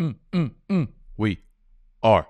[0.00, 0.88] mm, mm, mm.
[1.18, 1.42] We
[2.02, 2.26] are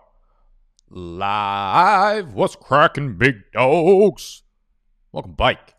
[0.91, 2.35] live.
[2.35, 4.43] What's cracking, big dogs?
[5.13, 5.75] Welcome, bike.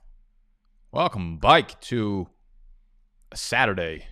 [0.94, 2.30] Welcome, bike, to
[3.32, 4.06] a Saturday,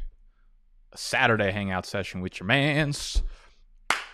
[0.91, 3.23] a Saturday hangout session with your mans.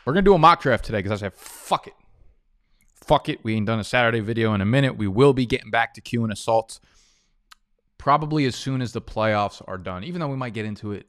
[0.06, 1.96] We're gonna do a mock draft today because I said, "Fuck it,
[2.94, 4.96] fuck it." We ain't done a Saturday video in a minute.
[4.96, 6.80] We will be getting back to Q and assault
[7.98, 10.04] probably as soon as the playoffs are done.
[10.04, 11.08] Even though we might get into it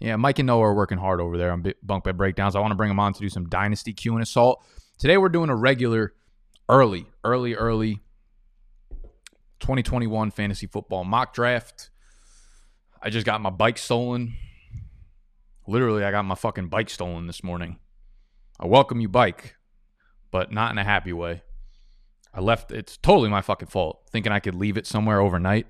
[0.00, 2.56] yeah, Mike and Noah are working hard over there on bunk bed breakdowns.
[2.56, 4.64] I want to bring them on to do some dynasty Q and assault.
[4.98, 6.14] Today we're doing a regular,
[6.70, 8.00] early, early, early
[9.60, 11.90] 2021 fantasy football mock draft.
[13.02, 14.34] I just got my bike stolen.
[15.66, 17.78] Literally, I got my fucking bike stolen this morning.
[18.58, 19.56] I welcome you, bike,
[20.30, 21.42] but not in a happy way.
[22.32, 22.72] I left.
[22.72, 24.08] It's totally my fucking fault.
[24.10, 25.66] Thinking I could leave it somewhere overnight,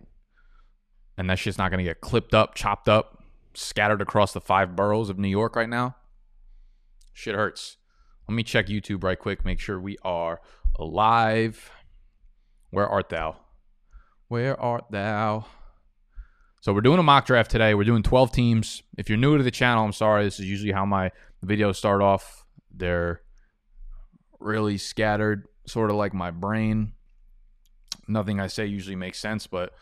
[1.19, 3.20] and that shit's not gonna get clipped up, chopped up,
[3.61, 5.97] scattered across the five boroughs of New York right now.
[7.13, 7.77] Shit hurts.
[8.29, 10.41] Let me check YouTube right quick, make sure we are
[10.79, 11.71] alive.
[12.71, 13.37] Where art thou?
[14.29, 15.47] Where art thou?
[16.61, 17.75] So we're doing a mock draft today.
[17.75, 18.83] We're doing 12 teams.
[18.97, 20.25] If you're new to the channel, I'm sorry.
[20.25, 21.11] This is usually how my
[21.45, 22.45] videos start off.
[22.73, 23.23] They're
[24.39, 26.93] really scattered, sort of like my brain.
[28.07, 29.73] Nothing I say usually makes sense, but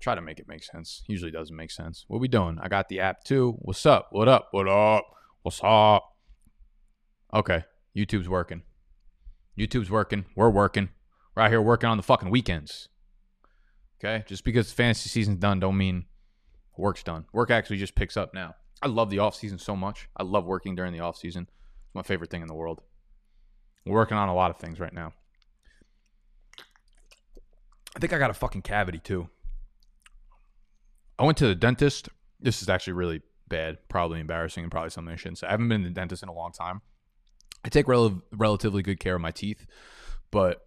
[0.00, 1.02] try to make it make sense.
[1.06, 2.04] Usually doesn't make sense.
[2.08, 2.58] What we doing?
[2.60, 3.56] I got the app too.
[3.60, 4.08] What's up?
[4.10, 4.48] What up?
[4.52, 5.04] What up?
[5.42, 6.04] What's up?
[7.34, 7.64] Okay,
[7.96, 8.62] YouTube's working.
[9.58, 10.24] YouTube's working.
[10.36, 10.90] We're working.
[11.34, 12.88] We're out here working on the fucking weekends.
[14.00, 16.06] Okay, just because fantasy season's done don't mean
[16.76, 17.26] work's done.
[17.32, 18.54] Work actually just picks up now.
[18.80, 20.08] I love the off season so much.
[20.16, 21.48] I love working during the off season.
[21.86, 22.80] It's my favorite thing in the world.
[23.84, 25.12] We're working on a lot of things right now.
[27.96, 29.28] I think I got a fucking cavity too.
[31.18, 32.08] I went to the dentist.
[32.40, 35.46] This is actually really bad, probably embarrassing, and probably something I shouldn't say.
[35.46, 36.82] I haven't been to the dentist in a long time.
[37.64, 39.66] I take rel- relatively good care of my teeth,
[40.30, 40.64] but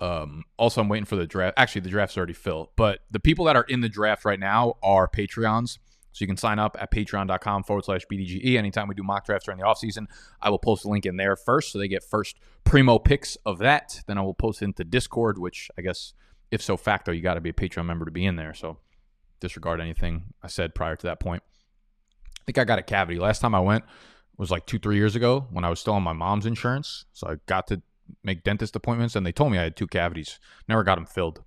[0.00, 1.54] um, also I'm waiting for the draft.
[1.56, 4.74] Actually, the draft's already filled, but the people that are in the draft right now
[4.82, 5.78] are Patreons.
[6.12, 8.56] So you can sign up at patreon.com forward slash BDGE.
[8.56, 10.06] Anytime we do mock drafts during the offseason,
[10.40, 13.58] I will post a link in there first so they get first primo picks of
[13.58, 14.00] that.
[14.08, 16.14] Then I will post it into Discord, which I guess
[16.50, 18.54] if so facto, you got to be a Patreon member to be in there.
[18.54, 18.78] So
[19.40, 21.42] disregard anything I said prior to that point.
[22.40, 23.18] I think I got a cavity.
[23.18, 23.84] Last time I went
[24.36, 27.04] was like two, three years ago when I was still on my mom's insurance.
[27.12, 27.82] So I got to
[28.24, 30.38] make dentist appointments and they told me I had two cavities.
[30.68, 31.42] Never got them filled.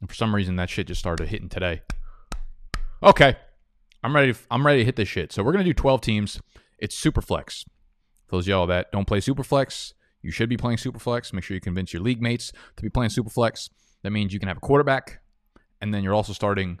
[0.00, 1.82] And for some reason that shit just started hitting today.
[3.02, 3.36] Okay.
[4.02, 4.34] I'm ready.
[4.50, 5.32] I'm ready to hit this shit.
[5.32, 6.40] So we're gonna do 12 teams.
[6.78, 7.64] It's super flex.
[8.26, 11.32] For those y'all that don't play super flex, you should be playing super flex.
[11.32, 13.70] Make sure you convince your league mates to be playing super flex.
[14.02, 15.20] That means you can have a quarterback,
[15.80, 16.78] and then you're also starting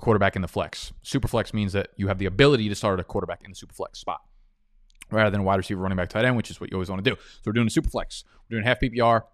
[0.00, 0.92] a quarterback in the flex.
[1.02, 3.74] Super flex means that you have the ability to start a quarterback in the super
[3.74, 4.20] flex spot
[5.10, 7.10] rather than wide receiver, running back, tight end, which is what you always want to
[7.10, 7.16] do.
[7.16, 8.24] So we're doing a super flex.
[8.48, 9.24] We're doing half PPR,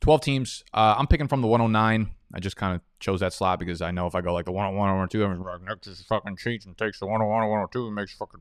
[0.00, 0.64] 12 teams.
[0.72, 2.14] Uh, I'm picking from the 109.
[2.34, 4.52] I just kind of chose that slot because I know if I go like the
[4.52, 8.14] 101 or 102, I'm like, fucking cheats and takes the 101 or 102 and makes
[8.14, 8.40] fucking.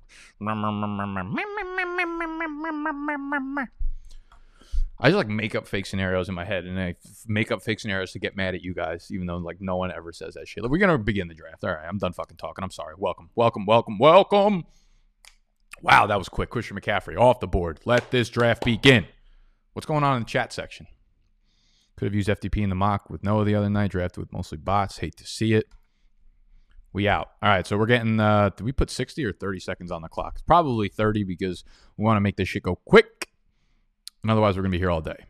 [5.03, 6.95] I just like make up fake scenarios in my head, and I
[7.27, 9.91] make up fake scenarios to get mad at you guys, even though like no one
[9.91, 10.61] ever says that shit.
[10.61, 11.63] Like, we're gonna begin the draft.
[11.63, 12.63] All right, I'm done fucking talking.
[12.63, 12.93] I'm sorry.
[12.95, 14.63] Welcome, welcome, welcome, welcome.
[15.81, 16.51] Wow, that was quick.
[16.51, 17.79] Christian McCaffrey off the board.
[17.83, 19.07] Let this draft begin.
[19.73, 20.85] What's going on in the chat section?
[21.97, 23.89] Could have used FTP in the mock with Noah the other night.
[23.89, 24.99] Drafted with mostly bots.
[24.99, 25.65] Hate to see it.
[26.93, 27.29] We out.
[27.41, 28.19] All right, so we're getting.
[28.19, 30.33] uh Did we put 60 or 30 seconds on the clock?
[30.35, 31.63] It's probably 30 because
[31.97, 33.30] we want to make this shit go quick
[34.23, 35.25] and otherwise we're gonna be here all day.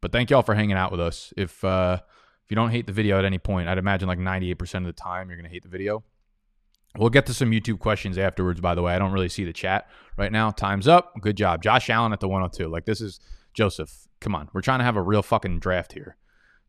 [0.00, 1.32] But thank y'all for hanging out with us.
[1.36, 1.98] If uh,
[2.44, 4.92] if you don't hate the video at any point, I'd imagine like 98% of the
[4.92, 6.04] time you're gonna hate the video.
[6.96, 8.60] We'll get to some YouTube questions afterwards.
[8.60, 10.50] By the way, I don't really see the chat right now.
[10.50, 11.12] Time's up.
[11.20, 12.68] Good job, Josh Allen at the 102.
[12.68, 13.20] Like this is
[13.54, 14.06] Joseph.
[14.20, 16.16] Come on, we're trying to have a real fucking draft here.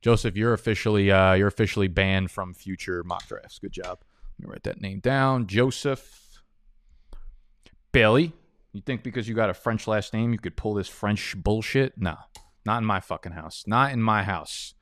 [0.01, 3.59] Joseph, you're officially uh, you're officially banned from future mock drafts.
[3.59, 3.99] Good job.
[4.39, 5.47] Let me write that name down.
[5.47, 6.41] Joseph
[7.91, 8.33] Bailey.
[8.71, 11.93] You think because you got a French last name, you could pull this French bullshit?
[11.97, 12.17] No,
[12.65, 13.63] not in my fucking house.
[13.65, 14.75] Not in my house.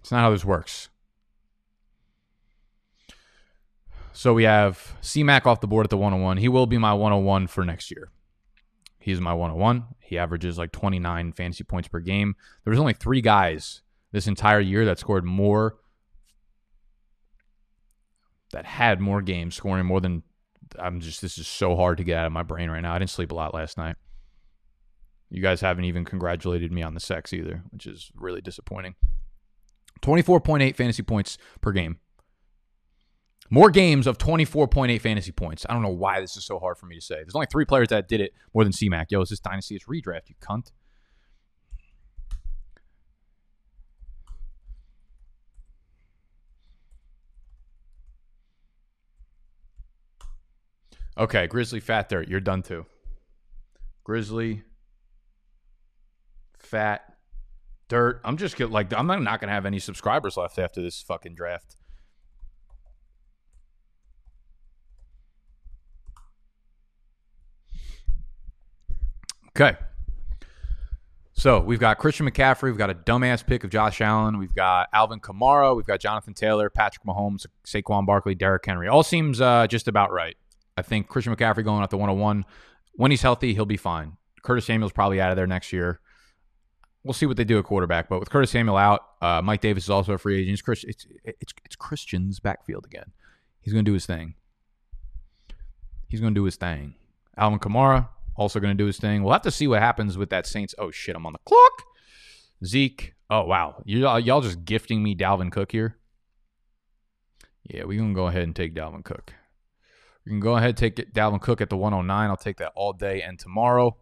[0.00, 0.88] It's not how this works.
[4.12, 6.38] So we have CMAC off the board at the 101.
[6.38, 8.10] He will be my 101 for next year.
[8.98, 9.84] He's my 101.
[9.98, 12.34] He averages like 29 fantasy points per game.
[12.64, 13.82] There was only three guys
[14.12, 15.76] this entire year that scored more,
[18.52, 20.22] that had more games, scoring more than
[20.78, 22.94] I'm just this is so hard to get out of my brain right now.
[22.94, 23.96] I didn't sleep a lot last night.
[25.30, 28.96] You guys haven't even congratulated me on the sex either, which is really disappointing.
[30.02, 31.98] 24.8 fantasy points per game.
[33.48, 35.66] More games of 24.8 fantasy points.
[35.68, 37.16] I don't know why this is so hard for me to say.
[37.16, 39.06] There's only three players that did it more than CMAC.
[39.10, 39.74] Yo, is this Dynasty?
[39.74, 40.70] It's redraft, you cunt.
[51.18, 52.86] Okay, Grizzly Fat Dirt, you're done too.
[54.04, 54.62] Grizzly
[56.58, 57.14] Fat
[57.88, 58.20] Dirt.
[58.24, 61.76] I'm just get like I'm not gonna have any subscribers left after this fucking draft.
[69.60, 69.76] Okay.
[71.32, 72.64] So we've got Christian McCaffrey.
[72.64, 74.38] We've got a dumbass pick of Josh Allen.
[74.38, 75.74] We've got Alvin Kamara.
[75.74, 78.88] We've got Jonathan Taylor, Patrick Mahomes, Saquon Barkley, Derrick Henry.
[78.88, 80.36] All seems uh, just about right.
[80.76, 82.44] I think Christian McCaffrey going out to 101.
[82.94, 84.16] When he's healthy, he'll be fine.
[84.42, 86.00] Curtis Samuel's probably out of there next year.
[87.04, 88.08] We'll see what they do at quarterback.
[88.08, 90.54] But with Curtis Samuel out, uh, Mike Davis is also a free agent.
[90.54, 93.12] It's, Chris, it's, it's, it's Christian's backfield again.
[93.60, 94.34] He's going to do his thing.
[96.08, 96.94] He's going to do his thing.
[97.36, 99.22] Alvin Kamara, also going to do his thing.
[99.22, 100.74] We'll have to see what happens with that Saints.
[100.78, 101.84] Oh shit, I'm on the clock.
[102.64, 103.14] Zeke.
[103.30, 105.96] Oh wow, you y'all just gifting me Dalvin Cook here.
[107.62, 109.34] Yeah, we can go ahead and take Dalvin Cook.
[110.30, 112.30] We can go ahead and take Dalvin Cook at the 109.
[112.30, 113.96] I'll take that all day and tomorrow.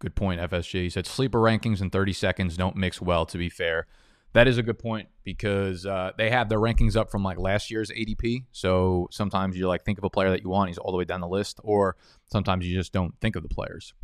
[0.00, 0.82] Good point, FSG.
[0.82, 3.86] He said sleeper rankings in 30 seconds don't mix well, to be fair.
[4.34, 7.70] That is a good point because uh, they have their rankings up from like last
[7.70, 8.44] year's ADP.
[8.52, 11.06] So sometimes you like think of a player that you want, he's all the way
[11.06, 11.96] down the list, or
[12.30, 13.94] sometimes you just don't think of the players.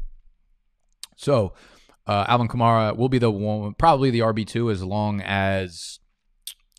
[1.17, 1.53] So
[2.07, 6.01] uh, Alvin Kamara will be the one, probably the RB two, as long as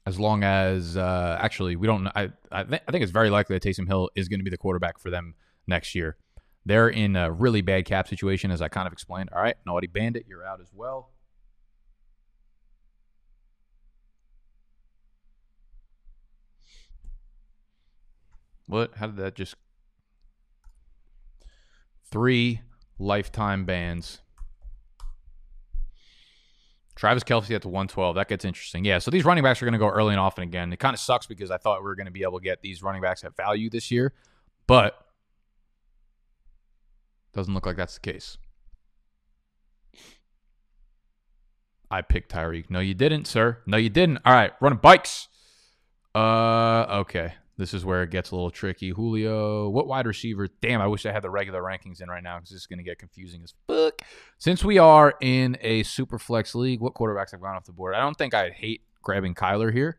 [0.07, 2.07] as long as uh, actually we don't.
[2.07, 4.49] I I, th- I think it's very likely that Taysom Hill is going to be
[4.49, 5.35] the quarterback for them
[5.67, 6.15] next year.
[6.65, 9.29] They're in a really bad cap situation, as I kind of explained.
[9.35, 11.11] All right, Naughty Bandit, you're out as well.
[18.67, 18.95] What?
[18.95, 19.55] How did that just.
[22.09, 22.61] Three
[22.97, 24.21] lifetime bans.
[26.97, 28.15] Travis Kelce at the 112.
[28.15, 28.83] That gets interesting.
[28.83, 30.73] Yeah, so these running backs are going to go early and often again.
[30.73, 32.61] It kind of sucks because I thought we were going to be able to get
[32.61, 34.13] these running backs at value this year,
[34.65, 34.99] but
[37.33, 38.39] doesn't look like that's the case.
[41.89, 42.69] I picked Tyreek.
[42.69, 43.59] No, you didn't, sir.
[43.67, 44.17] No, you didn't.
[44.25, 45.27] All right, running bikes.
[46.15, 47.35] Uh, okay.
[47.57, 48.91] This is where it gets a little tricky.
[48.91, 50.47] Julio, what wide receiver?
[50.61, 52.77] Damn, I wish I had the regular rankings in right now because this is going
[52.77, 54.01] to get confusing as fuck.
[54.37, 57.95] Since we are in a super flex league, what quarterbacks have gone off the board?
[57.95, 59.97] I don't think I'd hate grabbing Kyler here.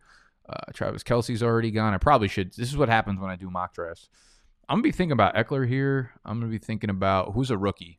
[0.49, 1.95] Uh, Travis Kelce's already gone.
[1.95, 2.53] I probably should.
[2.55, 4.09] This is what happens when I do mock drafts.
[4.69, 6.13] I'm gonna be thinking about Ekeler here.
[6.25, 7.99] I'm gonna be thinking about who's a rookie.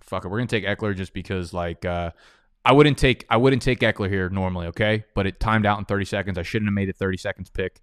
[0.00, 2.10] Fuck it, we're gonna take Ekeler just because like uh,
[2.64, 5.04] I wouldn't take I wouldn't take Ekeler here normally, okay?
[5.14, 6.38] But it timed out in 30 seconds.
[6.38, 7.80] I shouldn't have made it 30 seconds pick.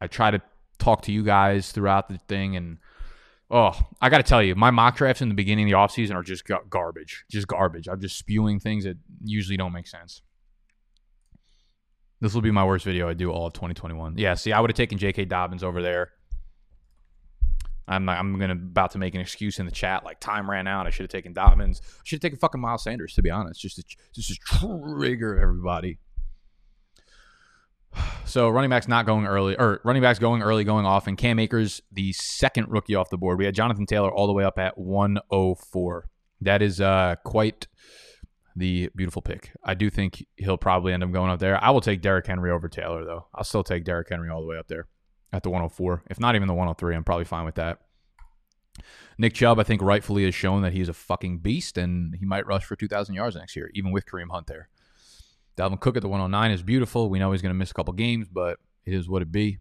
[0.00, 0.40] I try to
[0.78, 2.78] talk to you guys throughout the thing and
[3.50, 6.14] oh, I got to tell you, my mock drafts in the beginning of the offseason
[6.14, 7.24] are just garbage.
[7.30, 7.88] Just garbage.
[7.88, 10.22] I'm just spewing things that usually don't make sense.
[12.20, 14.16] This will be my worst video I do all of 2021.
[14.16, 15.26] Yeah, see, I would have taken J.K.
[15.26, 16.12] Dobbins over there.
[17.88, 20.88] I'm I'm gonna about to make an excuse in the chat like time ran out.
[20.88, 21.80] I should have taken Dobbins.
[21.84, 25.98] I should have taken fucking Miles Sanders to be honest, just to just trigger everybody.
[28.24, 31.38] So running backs not going early, or running backs going early, going off, and Cam
[31.38, 33.38] Akers, the second rookie off the board.
[33.38, 36.08] We had Jonathan Taylor all the way up at 104.
[36.42, 37.66] That is uh, quite
[38.56, 39.52] the beautiful pick.
[39.62, 41.62] I do think he'll probably end up going up there.
[41.62, 43.26] I will take Derrick Henry over Taylor, though.
[43.34, 44.86] I'll still take Derrick Henry all the way up there
[45.32, 46.04] at the 104.
[46.10, 47.78] If not even the 103, I'm probably fine with that.
[49.18, 52.46] Nick Chubb, I think rightfully has shown that he's a fucking beast and he might
[52.46, 54.68] rush for 2,000 yards next year, even with Kareem Hunt there.
[55.56, 57.08] Dalvin Cook at the 109 is beautiful.
[57.08, 59.58] We know he's going to miss a couple games, but it is what it be.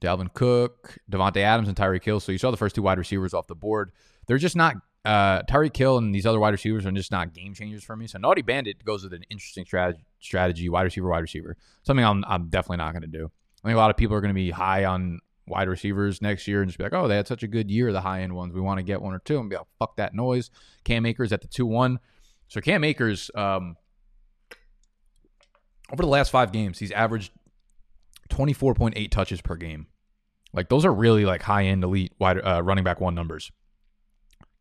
[0.00, 2.20] Dalvin Cook, Davante Adams, and Tyreek Hill.
[2.20, 3.92] So you saw the first two wide receivers off the board.
[4.26, 7.54] They're just not uh, Tyreek Hill and these other wide receivers are just not game
[7.54, 8.06] changers for me.
[8.06, 11.56] So Naughty Bandit goes with an interesting strategy, strategy wide receiver, wide receiver.
[11.82, 13.30] Something I'm, I'm definitely not going to do.
[13.62, 16.46] I think a lot of people are going to be high on wide receivers next
[16.46, 18.34] year and just be like, oh, they had such a good year, the high end
[18.34, 18.54] ones.
[18.54, 20.50] We want to get one or two and be like, fuck that noise.
[20.84, 21.98] Cam Akers at the 2 1.
[22.48, 23.76] So Cam Akers, um,
[25.92, 27.32] over the last five games, he's averaged
[28.30, 29.86] 24.8 touches per game.
[30.52, 33.50] Like those are really like high end elite wide uh, running back one numbers.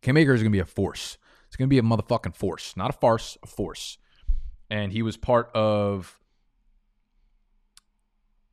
[0.01, 1.17] Cam Akers is gonna be a force.
[1.48, 3.98] It's gonna be a motherfucking force, not a farce, a force.
[4.69, 6.19] And he was part of.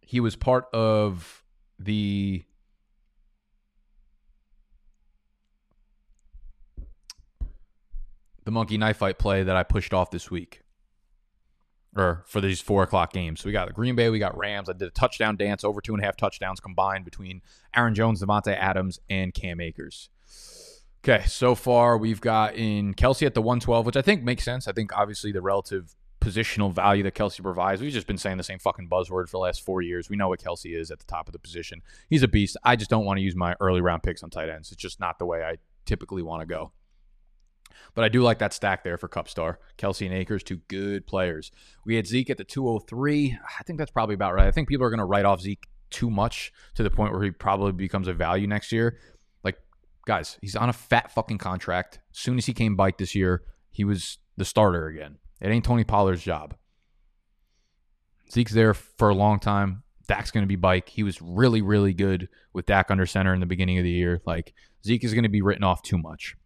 [0.01, 1.45] He was part of
[1.79, 2.45] the.
[8.45, 10.63] The monkey knife fight play that I pushed off this week.
[11.97, 13.41] Or for these four o'clock games.
[13.41, 14.69] So we got the Green Bay, we got Rams.
[14.69, 17.41] I did a touchdown dance, over two and a half touchdowns combined between
[17.75, 20.11] Aaron Jones, Davante Adams, and Cam Akers.
[21.03, 24.69] Okay, so far we've got in Kelce at the 112, which I think makes sense.
[24.69, 27.81] I think obviously the relative positional value that Kelce provides.
[27.81, 30.11] We've just been saying the same fucking buzzword for the last four years.
[30.11, 31.83] We know what Kelce is at the top of the position.
[32.11, 32.57] He's a beast.
[32.65, 34.73] I just don't want to use my early round picks on tight ends.
[34.73, 36.73] It's just not the way I typically want to go.
[37.95, 39.59] But I do like that stack there for Cup Star.
[39.79, 41.51] Kelce and Akers, two good players.
[41.85, 43.39] We had Zeke at the 203.
[43.59, 44.47] I think that's probably about right.
[44.47, 47.23] I think people are going to write off Zeke too much to the point where
[47.23, 48.99] he probably becomes a value next year.
[49.43, 49.59] Like,
[50.07, 52.01] guys, he's on a fat fucking contract.
[52.13, 55.19] As soon as he came bike this year, he was the starter again.
[55.41, 56.55] It ain't Tony Pollard's job.
[58.31, 59.83] Zeke's there for a long time.
[60.09, 60.89] Dak's going to be bike.
[60.89, 64.21] He was really, really good with Dak under center in the beginning of the year.
[64.25, 64.55] Like
[64.85, 66.37] Zeke is going to be written off too much.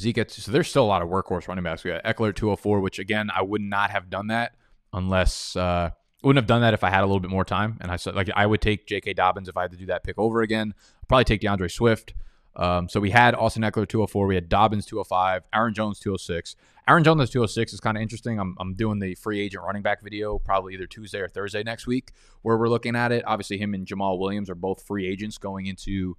[0.00, 1.84] Zeke so there's still a lot of workhorse running backs.
[1.84, 4.56] We got Ekeler 204, which again I would not have done that
[4.92, 5.90] unless uh,
[6.22, 7.78] wouldn't have done that if I had a little bit more time.
[7.80, 9.14] And I said like I would take J.K.
[9.14, 10.74] Dobbins if I had to do that pick over again.
[11.02, 12.14] I'd probably take D'Andre Swift.
[12.54, 16.56] Um, so we had Austin Ekeler 204, we had Dobbins 205, Aaron Jones 206.
[16.86, 18.38] Aaron Jones 206 is kind of interesting.
[18.38, 21.86] I'm, I'm doing the free agent running back video probably either Tuesday or Thursday next
[21.86, 22.10] week
[22.42, 23.24] where we're looking at it.
[23.26, 26.16] Obviously, him and Jamaal Williams are both free agents going into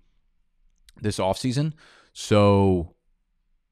[1.01, 1.74] this offseason.
[2.13, 2.96] So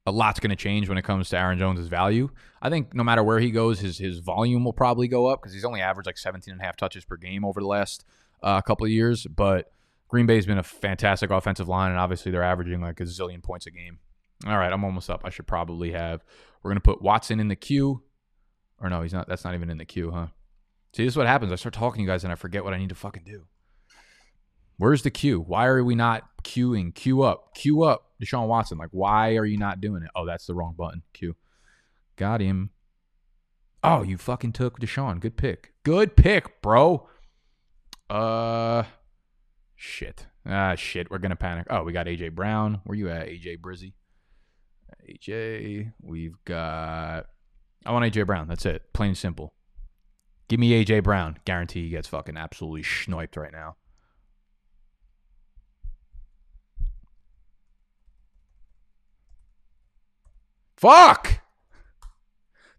[0.05, 2.29] a lot's going to change when it comes to Aaron Jones' value.
[2.61, 5.53] I think no matter where he goes, his his volume will probably go up because
[5.53, 8.05] he's only averaged like 17 and a half touches per game over the last
[8.41, 9.27] uh, couple of years.
[9.27, 9.71] But
[10.07, 13.67] Green Bay's been a fantastic offensive line, and obviously they're averaging like a zillion points
[13.67, 13.99] a game.
[14.47, 15.21] All right, I'm almost up.
[15.23, 16.23] I should probably have.
[16.63, 18.03] We're gonna put Watson in the queue,
[18.79, 19.27] or no, he's not.
[19.27, 20.27] That's not even in the queue, huh?
[20.95, 21.51] See, this is what happens.
[21.51, 23.45] I start talking to you guys, and I forget what I need to fucking do.
[24.77, 25.39] Where's the queue?
[25.39, 26.95] Why are we not queuing?
[26.95, 28.77] Queue up, queue up, Deshaun Watson.
[28.77, 30.09] Like, why are you not doing it?
[30.15, 31.01] Oh, that's the wrong button.
[31.13, 31.35] Q.
[32.15, 32.69] Got him.
[33.83, 35.19] Oh, you fucking took Deshaun.
[35.19, 35.73] Good pick.
[35.83, 37.07] Good pick, bro.
[38.09, 38.83] Uh.
[39.75, 40.27] Shit.
[40.45, 41.09] Ah, shit.
[41.09, 41.67] We're gonna panic.
[41.69, 42.81] Oh, we got AJ Brown.
[42.83, 43.93] Where you at, AJ Brizzy?
[45.09, 45.93] AJ.
[46.01, 47.25] We've got.
[47.85, 48.47] I want AJ Brown.
[48.47, 48.93] That's it.
[48.93, 49.53] Plain simple.
[50.47, 51.39] Give me AJ Brown.
[51.45, 53.77] Guarantee he gets fucking absolutely sniped right now.
[60.81, 61.41] Fuck.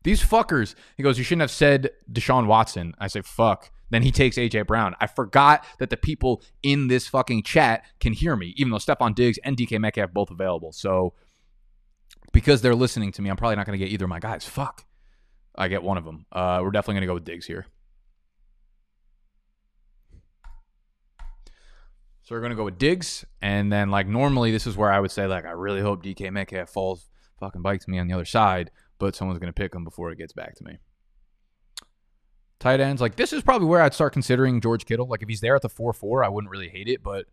[0.03, 0.75] These fuckers.
[0.97, 2.95] He goes, You shouldn't have said Deshaun Watson.
[2.99, 3.71] I say, Fuck.
[3.91, 4.97] Then he takes AJ Brown.
[5.01, 9.15] I forgot that the people in this fucking chat can hear me, even though Stefon
[9.15, 10.73] Diggs and DK Metcalf both available.
[10.73, 11.13] So
[12.33, 14.45] because they're listening to me, I'm probably not going to get either of my guys.
[14.45, 14.87] Fuck.
[15.55, 16.25] I get one of them.
[16.33, 17.67] Uh, we're definitely going to go with Diggs here.
[22.23, 23.27] So we're going to go with Diggs.
[23.43, 26.33] And then, like, normally this is where I would say, like, I really hope DK
[26.33, 27.11] Metcalf falls
[27.43, 30.19] fucking bites me on the other side, but someone's going to pick him before it
[30.19, 30.79] gets back to me
[32.63, 33.03] tight ends.
[33.03, 35.09] Like this is probably where I'd start considering George Kittle.
[35.09, 37.27] Like if he's there at the four four, I wouldn't really hate it, but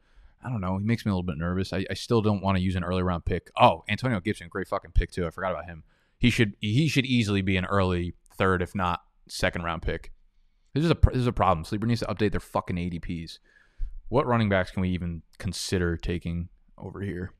[0.43, 0.77] I don't know.
[0.77, 1.71] He makes me a little bit nervous.
[1.71, 3.51] I, I still don't want to use an early round pick.
[3.55, 5.27] Oh, Antonio Gibson, great fucking pick too.
[5.27, 5.83] I forgot about him.
[6.17, 10.11] He should he should easily be an early third, if not second round pick.
[10.73, 11.63] This is a this is a problem.
[11.63, 13.39] Sleeper needs to update their fucking ADPs.
[14.09, 17.33] What running backs can we even consider taking over here?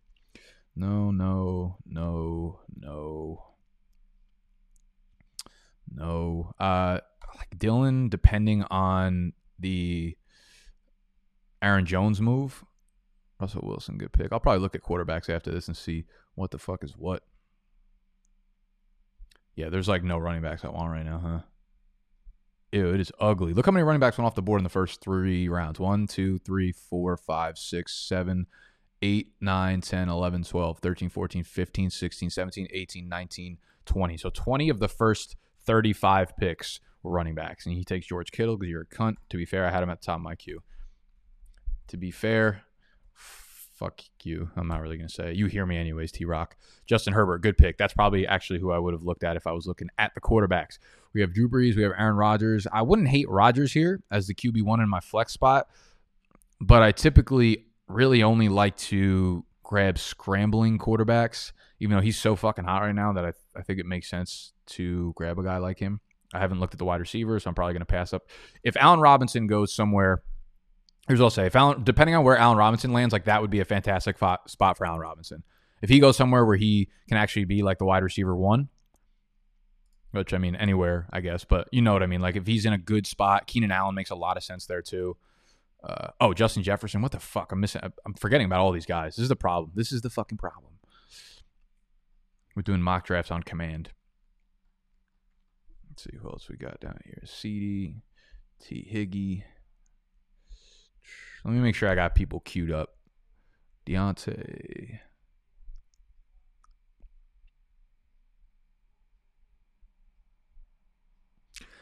[0.79, 3.43] No, no, no, no,
[5.93, 6.53] no.
[6.57, 6.99] Uh,
[7.35, 10.15] like Dillon, depending on the
[11.61, 12.63] Aaron Jones move.
[13.41, 14.31] Russell Wilson, good pick.
[14.31, 16.05] I'll probably look at quarterbacks after this and see
[16.35, 17.23] what the fuck is what.
[19.57, 21.39] Yeah, there's like no running backs I want right now, huh?
[22.71, 23.53] Ew, it is ugly.
[23.53, 26.07] Look how many running backs went off the board in the first three rounds 1,
[26.07, 28.47] 2, 3, 4, 5, 6, 7,
[29.01, 34.17] 8, 9, 10, 11, 12, 13, 14, 15, 16, 17, 18, 19, 20.
[34.17, 37.65] So 20 of the first 35 picks were running backs.
[37.65, 39.15] And he takes George Kittle because you're a cunt.
[39.29, 40.61] To be fair, I had him at the top of my queue.
[41.87, 42.63] To be fair,
[43.79, 44.49] fuck you.
[44.57, 45.33] I'm not really going to say.
[45.33, 46.57] You hear me anyways, T Rock.
[46.85, 47.77] Justin Herbert, good pick.
[47.77, 50.21] That's probably actually who I would have looked at if I was looking at the
[50.21, 50.77] quarterbacks.
[51.13, 51.75] We have Drew Brees.
[51.75, 52.67] We have Aaron Rodgers.
[52.71, 55.67] I wouldn't hate Rodgers here as the QB1 in my flex spot,
[56.59, 62.63] but I typically really only like to grab scrambling quarterbacks, even though he's so fucking
[62.63, 65.79] hot right now that I, I think it makes sense to grab a guy like
[65.79, 65.99] him.
[66.33, 68.23] I haven't looked at the wide receivers, so I'm probably going to pass up.
[68.63, 70.21] If Allen Robinson goes somewhere,
[71.07, 73.59] here's what I'll say: if depending on where Allen Robinson lands, like that would be
[73.59, 75.43] a fantastic fo- spot for Allen Robinson.
[75.81, 78.69] If he goes somewhere where he can actually be like the wide receiver one,
[80.11, 82.21] which I mean anywhere, I guess, but you know what I mean.
[82.21, 84.81] Like if he's in a good spot, Keenan Allen makes a lot of sense there
[84.81, 85.17] too.
[85.83, 87.51] Uh, oh, Justin Jefferson, what the fuck?
[87.51, 87.81] I'm missing.
[88.05, 89.15] I'm forgetting about all these guys.
[89.15, 89.71] This is the problem.
[89.75, 90.73] This is the fucking problem.
[92.55, 93.91] We're doing mock drafts on command.
[95.89, 97.21] Let's see who else we got down here.
[97.25, 98.01] CD,
[98.61, 99.43] T Higgy.
[101.45, 102.97] Let me make sure I got people queued up.
[103.85, 104.99] Diontae.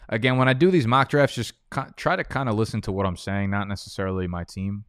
[0.10, 1.54] Again, when I do these mock drafts, just
[1.98, 4.86] try to kind of listen to what I'm saying, not necessarily my team.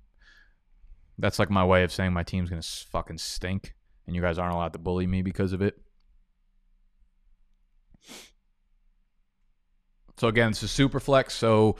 [1.18, 3.75] That's like my way of saying my team's going to fucking stink,
[4.06, 5.76] and you guys aren't allowed to bully me because of it.
[10.18, 11.34] So again, it's a super flex.
[11.34, 11.76] So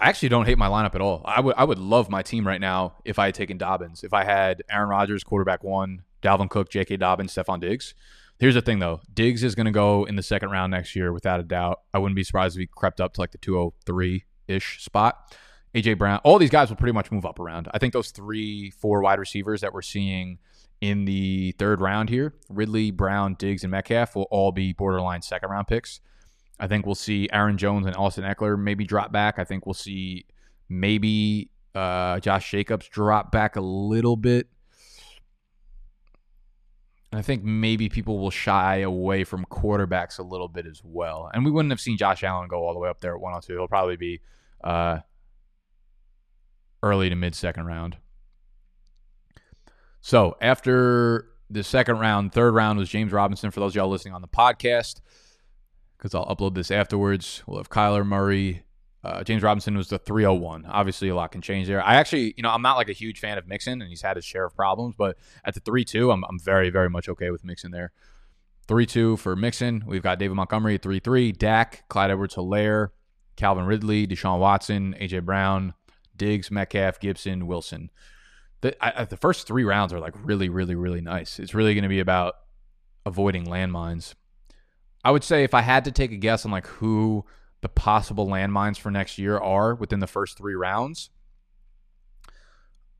[0.00, 1.22] I actually don't hate my lineup at all.
[1.24, 4.02] I would I would love my team right now if I had taken Dobbins.
[4.02, 6.96] If I had Aaron Rodgers, quarterback one, Dalvin Cook, J.K.
[6.96, 7.94] Dobbins, Stefon Diggs.
[8.42, 11.12] Here's the thing though, Diggs is going to go in the second round next year
[11.12, 11.78] without a doubt.
[11.94, 15.36] I wouldn't be surprised if he crept up to like the 203 ish spot.
[15.76, 17.68] AJ Brown, all these guys will pretty much move up around.
[17.72, 20.38] I think those three, four wide receivers that we're seeing
[20.80, 25.48] in the third round here, Ridley, Brown, Diggs, and Metcalf, will all be borderline second
[25.48, 26.00] round picks.
[26.58, 29.38] I think we'll see Aaron Jones and Austin Ekeler maybe drop back.
[29.38, 30.26] I think we'll see
[30.68, 34.48] maybe uh, Josh Jacobs drop back a little bit.
[37.12, 41.30] I think maybe people will shy away from quarterbacks a little bit as well.
[41.32, 43.52] And we wouldn't have seen Josh Allen go all the way up there at 102.
[43.52, 44.20] He'll probably be
[44.64, 45.00] uh,
[46.82, 47.98] early to mid second round.
[50.00, 53.50] So after the second round, third round was James Robinson.
[53.50, 55.00] For those y'all listening on the podcast,
[55.96, 57.42] because I'll upload this afterwards.
[57.46, 58.64] We'll have Kyler Murray.
[59.04, 60.64] Uh, James Robinson was the 301.
[60.66, 61.82] Obviously, a lot can change there.
[61.82, 64.16] I actually, you know, I'm not like a huge fan of Mixon, and he's had
[64.16, 67.30] his share of problems, but at the 3 2, I'm, I'm very, very much okay
[67.30, 67.90] with Mixon there.
[68.68, 69.82] 3 2 for Mixon.
[69.86, 72.90] We've got David Montgomery at 3 3, Dak, Clyde Edwards Helaire,
[73.34, 75.20] Calvin Ridley, Deshaun Watson, A.J.
[75.20, 75.74] Brown,
[76.16, 77.90] Diggs, Metcalf, Gibson, Wilson.
[78.60, 81.40] The, I, the first three rounds are like really, really, really nice.
[81.40, 82.34] It's really going to be about
[83.04, 84.14] avoiding landmines.
[85.04, 87.24] I would say if I had to take a guess on like who
[87.62, 91.10] the possible landmines for next year are within the first three rounds,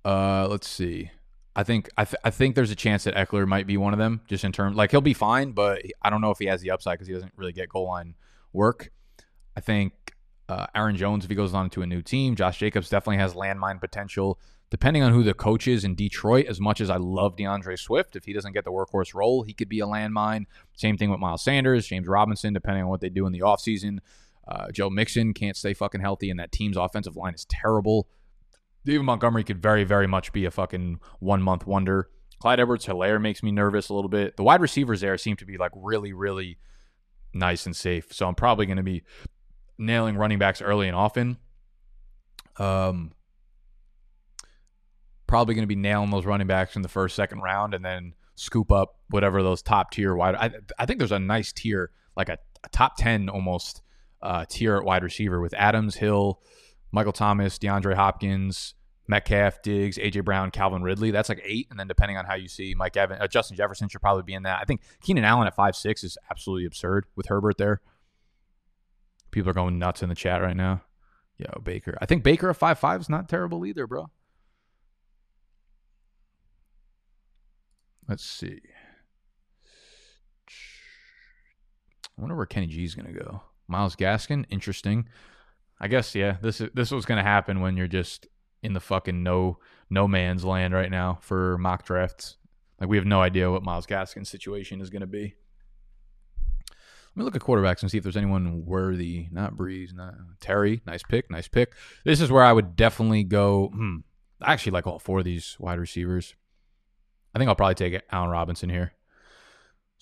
[0.04, 1.10] uh, let's see.
[1.54, 3.98] I think I, th- I think there's a chance that Ekeler might be one of
[3.98, 6.62] them, just in terms like he'll be fine, but I don't know if he has
[6.62, 8.14] the upside because he doesn't really get goal line
[8.54, 8.90] work.
[9.54, 9.92] I think
[10.48, 13.34] uh, Aaron Jones if he goes on to a new team, Josh Jacobs definitely has
[13.34, 14.38] landmine potential
[14.72, 18.16] depending on who the coach is in Detroit, as much as I love D'Andre Swift,
[18.16, 20.46] if he doesn't get the workhorse role, he could be a landmine.
[20.74, 23.98] Same thing with Miles Sanders, James Robinson, depending on what they do in the offseason.
[24.46, 28.08] Uh, Joe Mixon can't stay fucking healthy, and that team's offensive line is terrible.
[28.84, 32.08] David Montgomery could very, very much be a fucking one month wonder.
[32.40, 34.36] Clyde Edwards Helaire makes me nervous a little bit.
[34.36, 36.58] The wide receivers there seem to be like really, really
[37.32, 38.12] nice and safe.
[38.12, 39.04] So I'm probably going to be
[39.78, 41.38] nailing running backs early and often.
[42.58, 43.12] Um,
[45.28, 48.14] probably going to be nailing those running backs in the first, second round, and then
[48.34, 50.34] scoop up whatever those top tier wide.
[50.34, 53.82] I, I think there's a nice tier, like a, a top ten almost
[54.22, 56.40] uh, tier at wide receiver with Adams, Hill,
[56.90, 58.74] Michael Thomas, DeAndre Hopkins,
[59.08, 61.10] Metcalf, Diggs, AJ Brown, Calvin Ridley.
[61.10, 63.88] That's like eight, and then depending on how you see Mike Evans, uh, Justin Jefferson
[63.88, 64.60] should probably be in that.
[64.60, 67.80] I think Keenan Allen at five six is absolutely absurd with Herbert there.
[69.30, 70.82] People are going nuts in the chat right now.
[71.38, 71.98] Yo, Baker.
[72.00, 74.10] I think Baker at five five is not terrible either, bro.
[78.08, 78.60] Let's see.
[82.18, 83.42] I wonder where Kenny G is going to go.
[83.72, 85.08] Myles Gaskin, interesting.
[85.80, 86.36] I guess yeah.
[86.40, 88.28] This is this was going to happen when you're just
[88.62, 89.58] in the fucking no
[89.90, 92.36] no man's land right now for mock drafts.
[92.80, 95.34] Like we have no idea what Myles Gaskin's situation is going to be.
[97.14, 99.28] Let me look at quarterbacks and see if there's anyone worthy.
[99.30, 100.80] Not Brees, not Terry.
[100.86, 101.74] Nice pick, nice pick.
[102.04, 103.68] This is where I would definitely go.
[103.68, 103.96] Hmm,
[104.40, 106.34] I actually like all four of these wide receivers.
[107.34, 108.92] I think I'll probably take Allen Robinson here.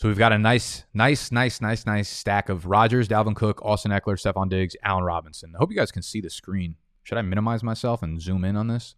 [0.01, 3.93] So we've got a nice, nice, nice, nice, nice stack of Rodgers, Dalvin Cook, Austin
[3.93, 5.53] Ekeler, Stefon Diggs, Allen Robinson.
[5.55, 6.77] I hope you guys can see the screen.
[7.03, 8.95] Should I minimize myself and zoom in on this?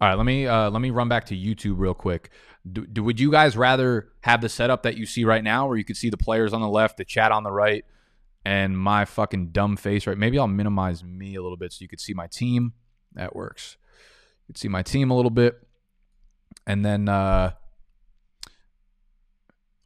[0.00, 2.30] All right, let me uh, let me run back to YouTube real quick.
[2.70, 5.76] Do, do, would you guys rather have the setup that you see right now, where
[5.76, 7.84] you could see the players on the left, the chat on the right,
[8.44, 10.16] and my fucking dumb face right?
[10.16, 12.72] Maybe I'll minimize me a little bit so you could see my team.
[13.14, 13.78] That works.
[14.46, 15.58] You could see my team a little bit
[16.68, 17.50] and then uh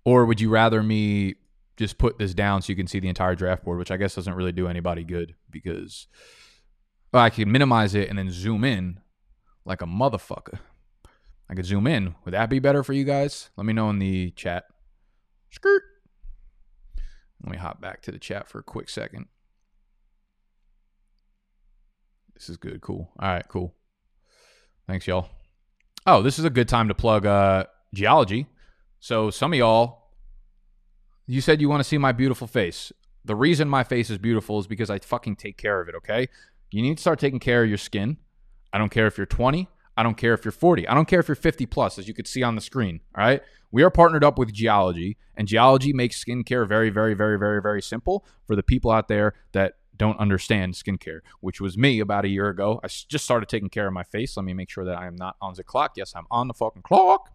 [0.05, 1.37] or would you rather me
[1.77, 4.15] just put this down so you can see the entire draft board, which I guess
[4.15, 6.07] doesn't really do anybody good because
[7.13, 9.01] well, I can minimize it and then zoom in
[9.65, 10.59] like a motherfucker.
[11.49, 12.15] I could zoom in.
[12.25, 13.51] Would that be better for you guys?
[13.57, 14.65] Let me know in the chat.
[15.51, 15.83] Skirt.
[17.43, 19.27] Let me hop back to the chat for a quick second.
[22.35, 22.81] This is good.
[22.81, 23.11] Cool.
[23.19, 23.75] All right, cool.
[24.87, 25.29] Thanks, y'all.
[26.07, 28.47] Oh, this is a good time to plug uh, geologie.
[29.03, 30.13] So some of y'all,
[31.27, 32.93] you said you want to see my beautiful face.
[33.25, 36.29] The reason my face is beautiful is because I fucking take care of it, okay?
[36.71, 38.19] You need to start taking care of your skin.
[38.73, 39.69] I don't care if you're 20.
[39.97, 40.87] I don't care if you're 40.
[40.87, 43.01] I don't care if you're 50 plus, as you could see on the screen.
[43.19, 43.43] All right.
[43.73, 47.83] We are partnered up with Geologie, and Geologie makes skincare very, very, very, very, very
[47.83, 52.29] simple for the people out there that don't understand skincare, which was me about a
[52.29, 52.79] year ago.
[52.85, 54.37] I just started taking care of my face.
[54.37, 55.95] Let me make sure that I am not on the clock.
[55.97, 57.33] Yes, I'm on the fucking clock.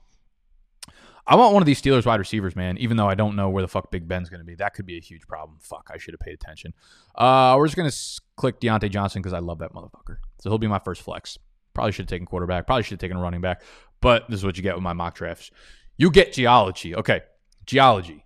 [1.29, 3.61] I want one of these Steelers wide receivers, man, even though I don't know where
[3.61, 4.55] the fuck Big Ben's going to be.
[4.55, 5.57] That could be a huge problem.
[5.61, 6.73] Fuck, I should have paid attention.
[7.15, 7.97] Uh, we're just going to
[8.37, 10.17] click Diontae Johnson because I love that motherfucker.
[10.39, 11.37] So he'll be my first flex.
[11.73, 12.65] Probably should have taken quarterback.
[12.65, 13.61] Probably should have taken running back.
[13.99, 15.51] But this is what you get with my mock drafts.
[15.97, 16.95] You get geologie.
[16.95, 17.21] Okay,
[17.65, 18.23] geologie.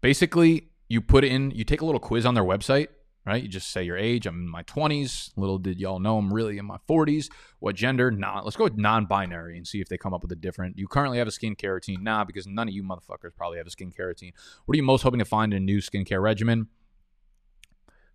[0.00, 2.88] Basically, you put in, you take a little quiz on their website
[3.26, 3.42] right?
[3.42, 4.26] You just say your age.
[4.26, 5.32] I'm in my 20s.
[5.36, 7.28] Little did y'all know I'm really in my 40s.
[7.58, 8.10] What gender?
[8.10, 8.44] Not.
[8.44, 10.78] Let's go with non-binary and see if they come up with a different.
[10.78, 13.70] You currently have a skincare routine, nah, because none of you motherfuckers probably have a
[13.70, 14.32] skincare routine.
[14.64, 16.68] What are you most hoping to find in a new skincare regimen?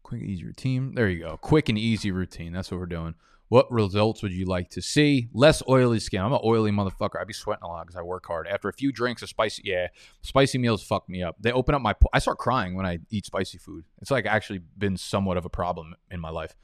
[0.04, 0.96] Quick, easy routine.
[0.96, 1.38] There you go.
[1.38, 2.54] Quick and easy routine.
[2.54, 3.16] That's what we're doing.
[3.52, 5.28] What results would you like to see?
[5.34, 6.22] Less oily skin.
[6.22, 7.20] I'm an oily motherfucker.
[7.20, 8.48] I'd be sweating a lot because I work hard.
[8.48, 9.88] After a few drinks of spicy, yeah,
[10.22, 11.36] spicy meals fuck me up.
[11.38, 11.94] They open up my.
[12.14, 13.84] I start crying when I eat spicy food.
[14.02, 16.56] It's like actually been somewhat of a problem in my life.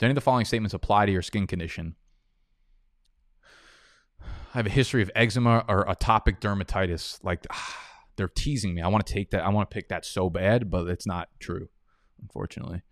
[0.00, 1.94] Do any of the following statements apply to your skin condition?
[4.20, 4.26] I
[4.56, 7.22] have a history of eczema or atopic dermatitis.
[7.22, 7.76] Like ah,
[8.16, 8.82] they're teasing me.
[8.82, 9.44] I want to take that.
[9.44, 11.68] I want to pick that so bad, but it's not true,
[12.20, 12.82] unfortunately.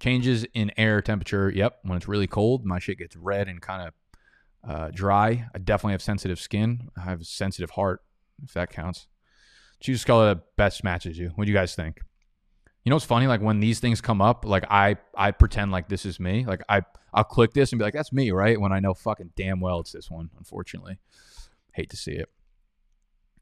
[0.00, 1.50] Changes in air temperature.
[1.50, 1.78] Yep.
[1.82, 3.94] When it's really cold, my shit gets red and kind of
[4.68, 5.46] uh, dry.
[5.54, 6.90] I definitely have sensitive skin.
[6.96, 8.00] I have a sensitive heart,
[8.42, 9.06] if that counts.
[9.80, 11.30] Choose color that best matches you.
[11.34, 12.00] What do you guys think?
[12.84, 13.26] You know what's funny?
[13.26, 16.44] Like when these things come up, like I I pretend like this is me.
[16.44, 18.60] Like I I'll click this and be like, that's me, right?
[18.60, 20.30] When I know fucking damn well it's this one.
[20.36, 20.98] Unfortunately,
[21.72, 22.28] hate to see it.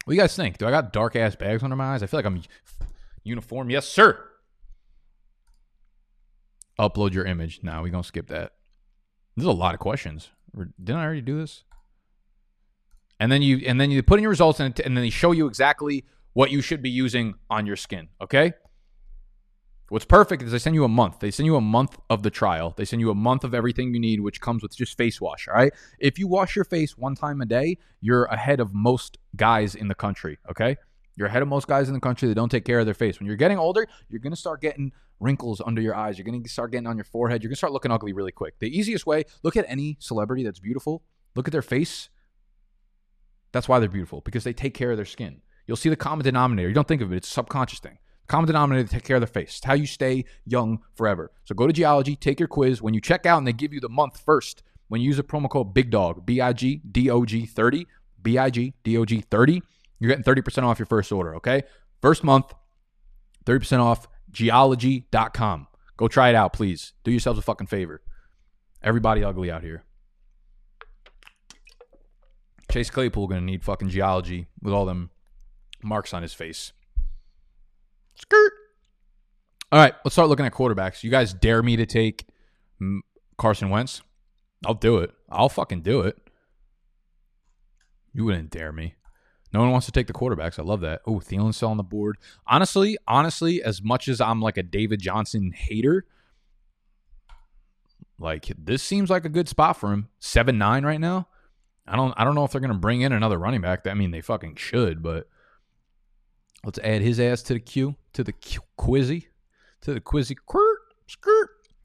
[0.05, 0.59] What do you guys think?
[0.59, 2.03] Do I got dark ass bags under my eyes?
[2.03, 2.43] I feel like I'm
[3.25, 3.71] uniform.
[3.71, 4.29] Yes, sir
[6.79, 7.61] upload your image.
[7.63, 8.53] Now we're gonna skip that.
[9.37, 10.31] There's a lot of questions.
[10.83, 11.65] Didn't I already do this?
[13.19, 15.33] And then you and then you put in your results and, and then they show
[15.33, 18.09] you exactly what you should be using on your skin.
[18.21, 18.53] Okay.
[19.89, 21.21] What's perfect is they send you a month.
[21.21, 22.73] They send you a month of the trial.
[22.75, 25.49] They send you a month of everything you need, which comes with just face wash.
[25.49, 25.73] All right.
[25.99, 29.89] If you wash your face one time a day, you're ahead of most guys in
[29.89, 30.39] the country.
[30.51, 30.79] Okay.
[31.15, 33.21] You're ahead of most guys in the country that don't take care of their face.
[33.21, 36.19] When you're getting older, you're going to start getting wrinkles under your eyes.
[36.19, 37.43] You're going to start getting on your forehead.
[37.43, 38.59] You're going to start looking ugly really quick.
[38.59, 41.03] The easiest way, look at any celebrity that's beautiful,
[41.35, 42.11] look at their face.
[43.53, 45.43] That's why they're beautiful because they take care of their skin.
[45.67, 46.69] You'll see the common denominator.
[46.69, 47.99] You don't think of it, it's a subconscious thing.
[48.27, 49.57] Common denominator to take care of their face.
[49.59, 51.33] It's how you stay young forever.
[51.45, 52.81] So go to geologie, take your quiz.
[52.81, 55.23] When you check out and they give you the month first, when you use a
[55.23, 57.87] promo code Big Dog, B I G D O G 30,
[58.23, 59.63] B I G D O G 30,
[59.99, 61.63] you're getting 30% off your first order, okay?
[62.01, 62.53] First month,
[63.45, 65.67] 30% off geologie.com.
[65.97, 66.93] Go try it out, please.
[67.05, 68.03] Do yourselves a fucking favor.
[68.83, 69.85] Everybody ugly out here.
[72.71, 75.11] Chase Claypool gonna need fucking geologie with all them
[75.83, 76.73] marks on his face.
[78.15, 78.53] Skirt.
[79.71, 81.03] All right, let's start looking at quarterbacks.
[81.03, 82.27] You guys dare me to take
[83.39, 84.03] Carson Wentz?
[84.67, 85.13] I'll do it.
[85.31, 86.17] I'll fucking do it.
[88.13, 88.95] You wouldn't dare me.
[89.53, 90.59] No one wants to take the quarterbacks.
[90.59, 91.03] I love that.
[91.07, 92.17] Oh, Thielen's still on the board.
[92.47, 96.07] Honestly, honestly, as much as I'm like a David Johnson hater,
[98.19, 100.09] like this seems like a good spot for him.
[100.19, 101.29] Seven nine right now.
[101.87, 103.87] I don't I don't know if they're gonna bring in another running back.
[103.87, 105.29] I mean, they fucking should, but
[106.65, 108.33] let's add his ass to the queue, to the
[108.79, 109.27] quizzy,
[109.83, 110.37] to the quizzy.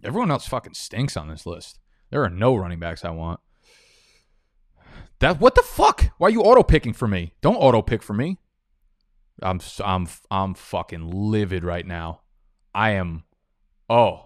[0.04, 1.80] Everyone else fucking stinks on this list.
[2.12, 3.40] There are no running backs I want.
[5.20, 6.12] That what the fuck?
[6.18, 7.34] Why are you auto picking for me?
[7.42, 8.38] Don't auto pick for me.
[9.42, 12.22] I'm I'm I'm fucking livid right now.
[12.74, 13.24] I am
[13.90, 14.26] oh.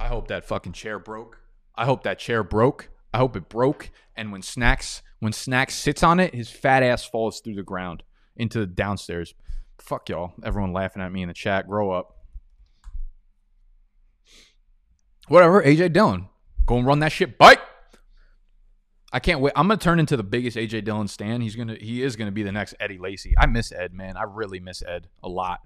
[0.00, 1.42] I hope that fucking chair broke.
[1.74, 2.88] I hope that chair broke.
[3.12, 7.04] I hope it broke and when snacks when snacks sits on it, his fat ass
[7.04, 8.02] falls through the ground
[8.38, 9.34] into the downstairs.
[9.78, 10.32] Fuck y'all.
[10.42, 11.68] Everyone laughing at me in the chat.
[11.68, 12.16] Grow up.
[15.28, 15.62] Whatever.
[15.62, 16.28] AJ Dillon.
[16.66, 17.38] Go and run that shit.
[17.38, 17.60] Bike.
[19.12, 19.54] I can't wait.
[19.56, 21.40] I'm gonna turn into the biggest AJ Dillon stan.
[21.40, 23.34] He's gonna he is gonna be the next Eddie Lacy.
[23.38, 24.16] I miss Ed, man.
[24.16, 25.60] I really miss Ed a lot.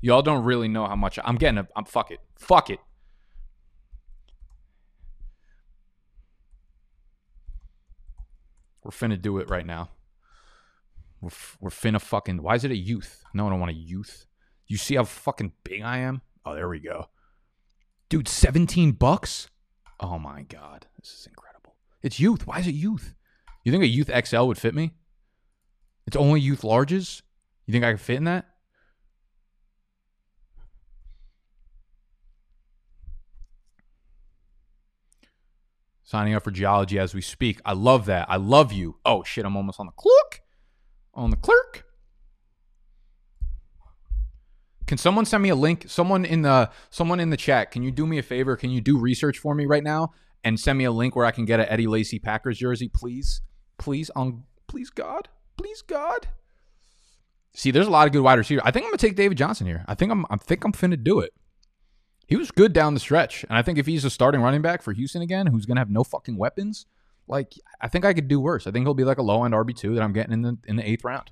[0.00, 1.58] Y'all don't really know how much I'm getting.
[1.58, 2.20] A, I'm fuck it.
[2.38, 2.78] Fuck it.
[8.82, 9.90] We're finna do it right now.
[11.20, 12.42] We're, we're finna fucking.
[12.42, 13.24] Why is it a youth?
[13.34, 14.26] No, I don't want a youth.
[14.66, 16.22] You see how fucking big I am?
[16.44, 17.08] Oh, there we go.
[18.08, 19.48] Dude, 17 bucks?
[20.00, 21.74] Oh my god, this is incredible.
[22.02, 22.46] It's youth.
[22.46, 23.14] Why is it youth?
[23.64, 24.92] You think a youth XL would fit me?
[26.06, 27.22] It's only youth larges.
[27.66, 28.46] You think I could fit in that?
[36.02, 37.60] Signing up for geologie as we speak.
[37.66, 38.30] I love that.
[38.30, 38.96] I love you.
[39.04, 40.17] Oh shit, I'm almost on the clock.
[41.18, 41.84] On the clerk.
[44.86, 45.84] Can someone send me a link?
[45.88, 48.56] Someone in the someone in the chat, can you do me a favor?
[48.56, 50.12] Can you do research for me right now
[50.44, 53.42] and send me a link where I can get a Eddie Lacy Packers jersey, please?
[53.78, 55.28] Please on please God.
[55.56, 56.28] Please God.
[57.52, 58.62] See, there's a lot of good wide receivers.
[58.64, 59.84] I think I'm gonna take David Johnson here.
[59.88, 61.32] I think I'm I think I'm finna do it.
[62.28, 63.44] He was good down the stretch.
[63.48, 65.90] And I think if he's a starting running back for Houston again, who's to have
[65.90, 66.86] no fucking weapons,
[67.28, 68.66] like I think I could do worse.
[68.66, 70.76] I think he'll be like a low end RB2 that I'm getting in the in
[70.76, 71.30] the 8th round.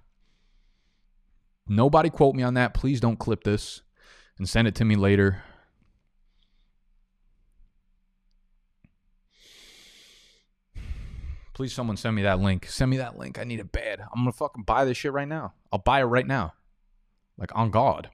[1.69, 2.75] Nobody quote me on that.
[2.75, 3.83] Please don't clip this
[4.39, 5.43] and send it to me later.
[11.55, 12.67] Please, someone send me that link.
[12.67, 13.39] Send me that link.
[13.39, 14.01] I need it bad.
[14.01, 15.55] I'm gonna fucking buy this shit right now.
[15.73, 16.53] I'll buy it right now.
[17.39, 18.11] Like on God.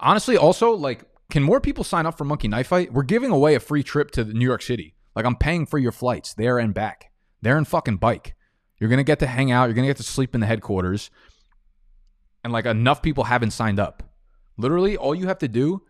[0.00, 2.92] Honestly, also like can more people sign up for Monkey Knife Fight?
[2.92, 4.94] We're giving away a free trip to New York City.
[5.18, 7.10] Like I'm paying for your flights there and back.
[7.42, 8.36] There and fucking bike.
[8.78, 9.64] You're gonna get to hang out.
[9.64, 11.10] You're gonna get to sleep in the headquarters.
[12.44, 14.04] And like enough people haven't signed up.
[14.58, 15.82] Literally, all you have to do,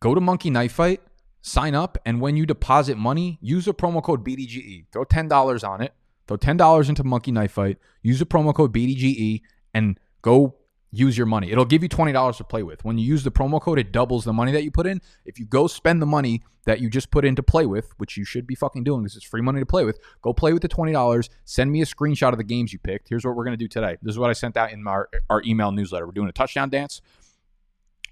[0.00, 1.00] go to Monkey Knife Fight,
[1.40, 4.84] sign up, and when you deposit money, use a promo code BDGE.
[4.92, 5.94] Throw ten dollars on it.
[6.28, 7.78] Throw ten dollars into Monkey Knife Fight.
[8.02, 9.40] Use a promo code BDGE
[9.72, 10.56] and go
[10.92, 11.50] use your money.
[11.50, 12.84] It'll give you $20 to play with.
[12.84, 15.00] When you use the promo code, it doubles the money that you put in.
[15.24, 18.16] If you go spend the money that you just put in to play with, which
[18.16, 20.62] you should be fucking doing because it's free money to play with, go play with
[20.62, 21.28] the $20.
[21.44, 23.08] Send me a screenshot of the games you picked.
[23.08, 23.96] Here's what we're going to do today.
[24.02, 26.06] This is what I sent out in our, our email newsletter.
[26.06, 27.00] We're doing a touchdown dance.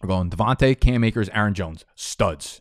[0.01, 2.61] We're going Davante, Cam Akers, Aaron Jones, studs.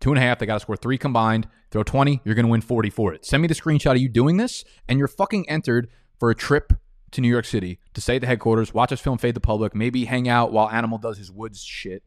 [0.00, 0.38] Two and a half.
[0.38, 1.48] They got to score three combined.
[1.70, 2.20] Throw 20.
[2.24, 3.24] You're going to win 40 for it.
[3.24, 6.74] Send me the screenshot of you doing this, and you're fucking entered for a trip
[7.12, 9.74] to New York City to stay at the headquarters, watch us film Fade the Public,
[9.74, 12.02] maybe hang out while Animal does his woods shit.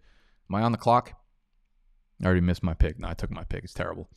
[0.50, 1.14] Am I on the clock?
[2.22, 3.00] I already missed my pick.
[3.00, 3.64] No, I took my pick.
[3.64, 4.10] It's terrible.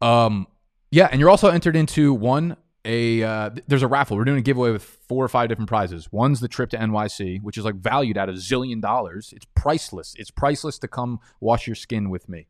[0.00, 0.46] Um,
[0.90, 4.16] yeah, and you're also entered into one a uh, there's a raffle.
[4.16, 6.10] We're doing a giveaway with four or five different prizes.
[6.12, 9.32] One's the trip to NYC, which is like valued at a zillion dollars.
[9.34, 10.14] It's priceless.
[10.16, 12.46] It's priceless to come wash your skin with me.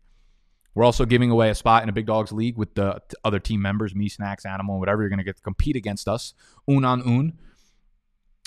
[0.74, 3.62] We're also giving away a spot in a Big Dogs League with the other team
[3.62, 5.02] members, me, Snacks, Animal, whatever.
[5.02, 6.34] You're going to get to compete against us,
[6.68, 7.32] un on un.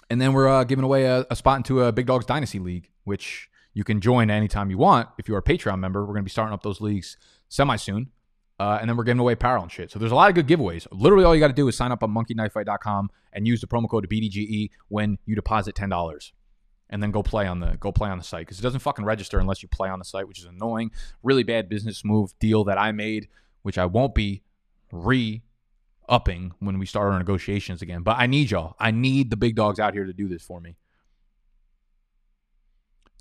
[0.09, 2.89] And then we're uh, giving away a, a, spot into a Big Dogs Dynasty League,
[3.03, 5.07] which you can join anytime you want.
[5.17, 7.17] If you're a Patreon member, we're going to be starting up those leagues
[7.47, 8.09] semi soon.
[8.59, 9.89] Uh, and then we're giving away apparel and shit.
[9.89, 10.85] So there's a lot of good giveaways.
[10.91, 13.89] Literally, all you got to do is sign up on monkeyknifefight.com and use the promo
[13.89, 16.33] code BDGE when you deposit ten dollars,
[16.89, 19.05] and then go play on the go play on the site because it doesn't fucking
[19.05, 20.91] register unless you play on the site, which is annoying.
[21.23, 23.29] Really bad business move deal that I made,
[23.61, 24.43] which I won't be
[24.91, 25.41] re
[26.09, 28.01] upping when we start our negotiations again.
[28.01, 28.75] But I need y'all.
[28.79, 30.75] I need the big dogs out here to do this for me.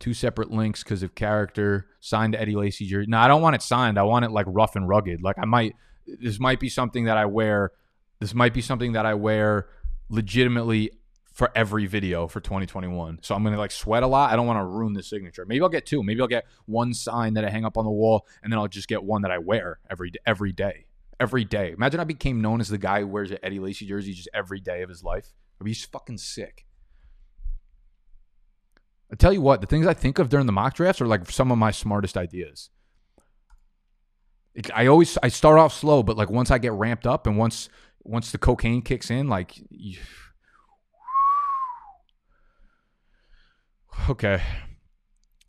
[0.01, 1.87] Two separate links because of character.
[2.01, 3.09] Signed Eddie Lacy jersey.
[3.09, 3.99] No, I don't want it signed.
[3.99, 5.23] I want it like rough and rugged.
[5.23, 5.75] Like I might.
[6.07, 7.73] This might be something that I wear.
[8.21, 9.69] This might be something that I wear
[10.09, 10.93] legitimately
[11.33, 13.21] for every video for 2021.
[13.23, 14.33] So I'm gonna like sweat a lot.
[14.33, 15.45] I don't want to ruin the signature.
[15.47, 16.03] Maybe I'll get two.
[16.03, 18.69] Maybe I'll get one sign that I hang up on the wall, and then I'll
[18.69, 20.87] just get one that I wear every every day
[21.21, 21.73] every day.
[21.73, 24.61] Imagine I became known as the guy who wears an Eddie Lacy jersey just every
[24.61, 25.33] day of his life.
[25.61, 26.67] I'd be fucking sick.
[29.11, 31.31] I tell you what, the things I think of during the mock drafts are like
[31.31, 32.71] some of my smartest ideas.
[34.75, 37.69] I always I start off slow, but like once I get ramped up and once
[38.03, 39.55] once the cocaine kicks in, like
[44.11, 44.43] okay.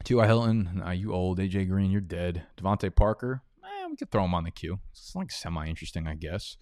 [0.05, 0.25] T.Y.
[0.25, 1.39] Hilton, nah, you old.
[1.39, 2.43] AJ Green, you're dead.
[2.57, 3.43] DeVante Parker,
[3.91, 4.79] we could throw him on the queue.
[4.91, 6.57] It's like semi interesting, I guess.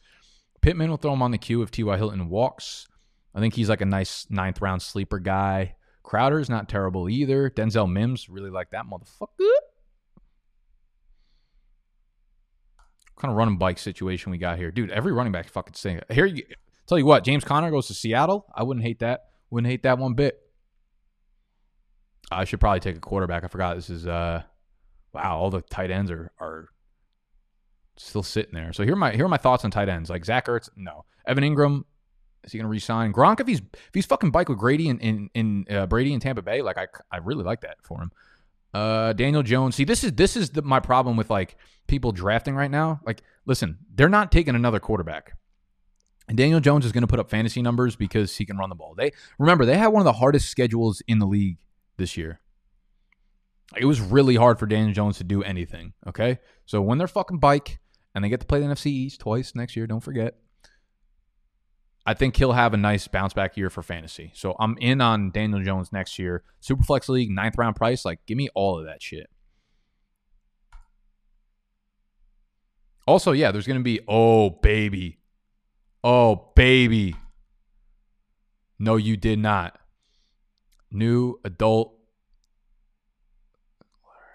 [0.62, 1.98] Pittman will throw him on the queue if T.Y.
[1.98, 2.88] Hilton walks.
[3.36, 5.76] I think he's like a nice ninth round sleeper guy.
[6.04, 7.50] Crowder's not terrible either.
[7.50, 9.50] Denzel Mims, really like that motherfucker.
[13.20, 14.92] Kind of running bike situation we got here, dude.
[14.92, 16.26] Every running back fucking saying here.
[16.26, 16.44] You
[16.88, 18.46] tell you what, James Conner goes to Seattle.
[18.56, 19.26] I wouldn't hate that.
[19.50, 20.40] Wouldn't hate that one bit.
[22.32, 23.44] I should probably take a quarterback.
[23.44, 24.44] I forgot this is uh
[25.14, 25.38] wow.
[25.38, 26.70] All the tight ends are are
[27.98, 28.74] still sitting there.
[28.74, 30.10] So here are my here are my thoughts on tight ends.
[30.10, 31.06] Like Zach Ertz, no.
[31.26, 31.84] Evan Engram,
[32.44, 33.12] is he going to resign?
[33.12, 36.20] Gronk, if he's if he's fucking bike with Grady in in, in uh, Brady in
[36.20, 38.12] Tampa Bay, like I I really like that for him.
[38.74, 39.76] Uh, Daniel Jones.
[39.76, 41.58] See, this is this is the, my problem with like
[41.88, 43.00] people drafting right now.
[43.06, 45.34] Like, listen, they're not taking another quarterback.
[46.28, 48.76] And Daniel Jones is going to put up fantasy numbers because he can run the
[48.76, 48.94] ball.
[48.96, 51.58] They remember they had one of the hardest schedules in the league
[51.96, 52.42] this year.
[53.76, 55.94] It was really hard for Daniel Jones to do anything.
[56.06, 57.80] Okay, so when they're fucking bike,
[58.18, 59.86] and they get to play the NFC East twice next year.
[59.86, 60.38] Don't forget.
[62.04, 64.32] I think he'll have a nice bounce back year for fantasy.
[64.34, 66.44] So I'm in on Daniel Jones next year.
[66.60, 68.06] Superflex League, ninth round price.
[68.06, 69.30] Like, give me all of that shit.
[73.06, 75.20] Also, yeah, there's going to be, oh, baby.
[76.04, 77.14] Oh, baby.
[78.80, 79.78] No, you did not.
[80.90, 81.94] New adult.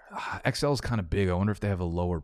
[0.49, 1.27] XL is kind of big.
[1.27, 2.23] I wonder if they have a lower.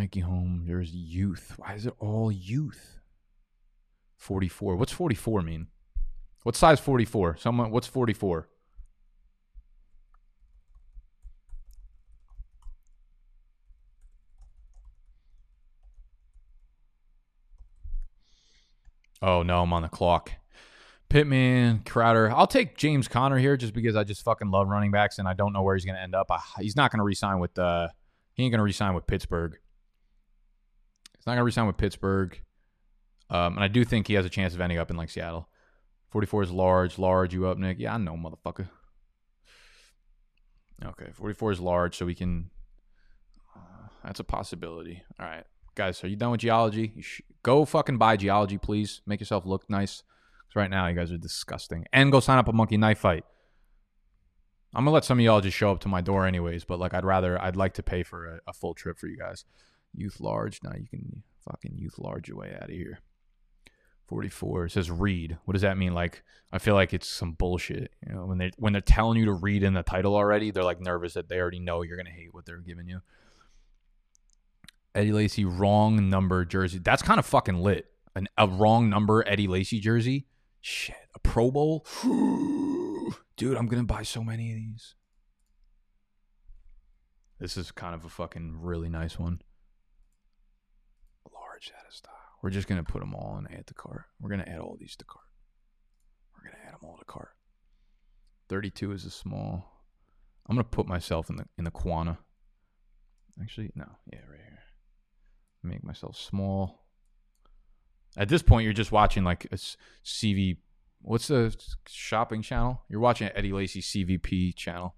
[0.00, 0.64] Nike home.
[0.66, 1.52] There's youth.
[1.58, 3.00] Why is it all youth?
[4.16, 4.76] 44.
[4.76, 5.66] What's 44 mean?
[6.42, 7.36] What size 44?
[7.36, 8.48] Someone what's 44?
[19.20, 20.32] Oh no, I'm on the clock.
[21.10, 22.30] Pittman, Crowder.
[22.30, 25.34] I'll take James Conner here just because I just fucking love running backs and I
[25.34, 26.30] don't know where he's going to end up.
[26.30, 27.88] I, he's not going to resign with uh
[28.32, 29.58] he ain't going to resign with Pittsburgh.
[31.20, 32.40] He's not going to resign with Pittsburgh.
[33.28, 35.50] Um, and I do think he has a chance of ending up in like Seattle.
[36.12, 36.98] 44 is large.
[36.98, 37.78] Large, you up, Nick?
[37.78, 38.70] Yeah, I know, motherfucker.
[40.82, 42.48] Okay, 44 is large, so we can.
[43.54, 45.02] Uh, that's a possibility.
[45.20, 46.94] All right, guys, are you done with Geologie?
[46.96, 49.02] You sh- go fucking buy Geologie, please.
[49.04, 50.02] Make yourself look nice.
[50.48, 51.84] Because right now, you guys are disgusting.
[51.92, 53.24] And go sign up a monkey knife fight.
[54.74, 56.94] I'm gonna let some of y'all just show up to my door anyways, but like
[56.94, 59.44] I'd rather I'd like to pay for a, a full trip for you guys.
[59.94, 60.60] Youth large.
[60.62, 63.00] Now you can fucking youth large your way out of here.
[64.06, 65.38] 44 it says read.
[65.44, 65.94] What does that mean?
[65.94, 67.92] Like I feel like it's some bullshit.
[68.06, 70.64] You know, when they when they're telling you to read in the title already, they're
[70.64, 73.02] like nervous that they already know you're gonna hate what they're giving you.
[74.94, 76.78] Eddie Lacy wrong number jersey.
[76.78, 77.86] That's kind of fucking lit.
[78.16, 80.26] An, a wrong number Eddie Lacy jersey.
[80.60, 81.86] Shit, a Pro Bowl.
[83.36, 84.94] Dude, I'm gonna buy so many of these.
[87.38, 89.40] This is kind of a fucking really nice one.
[91.60, 92.12] Style.
[92.42, 94.04] We're just gonna put them all and add to cart.
[94.20, 95.26] We're gonna add all these to cart.
[96.34, 97.30] We're gonna add them all to cart.
[98.48, 99.84] Thirty-two is a small.
[100.46, 102.18] I'm gonna put myself in the in the Quana.
[103.40, 104.58] Actually, no, yeah, right here.
[105.62, 106.86] Make myself small.
[108.16, 109.58] At this point, you're just watching like a
[110.04, 110.56] CV.
[111.02, 111.54] What's the
[111.88, 112.82] shopping channel?
[112.88, 114.94] You're watching Eddie Lacy CVP channel.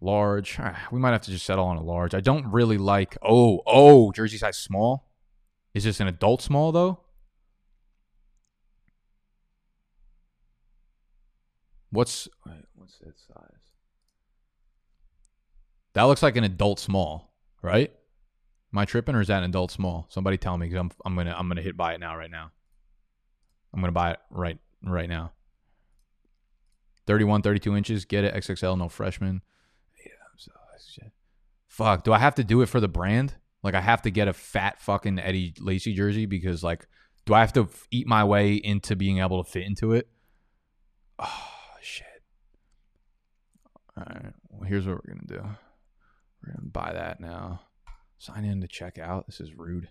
[0.00, 0.56] Large.
[0.60, 2.14] Ah, we might have to just settle on a large.
[2.14, 3.16] I don't really like.
[3.22, 5.08] Oh, oh, jersey size small.
[5.74, 7.00] Is this an adult small though?
[11.90, 12.28] What's
[12.74, 13.72] what's that size?
[15.94, 17.32] That looks like an adult small,
[17.62, 17.90] right?
[18.72, 20.06] Am I tripping or is that an adult small?
[20.10, 22.52] Somebody tell me because I'm I'm gonna I'm gonna hit buy it now right now.
[23.72, 25.32] I'm gonna buy it right right now.
[27.06, 29.40] 31, 32 inches, get it XXL, no freshman.
[30.78, 31.02] So,
[31.68, 33.34] Fuck, do I have to do it for the brand?
[33.62, 36.86] Like I have to get a fat fucking Eddie Lacy jersey because like,
[37.24, 40.08] do I have to eat my way into being able to fit into it?
[41.18, 41.42] Oh
[41.82, 42.06] shit!
[43.96, 45.48] All right, well here's what we're gonna do.
[46.42, 47.62] We're gonna buy that now.
[48.18, 49.26] Sign in to check out.
[49.26, 49.88] This is rude.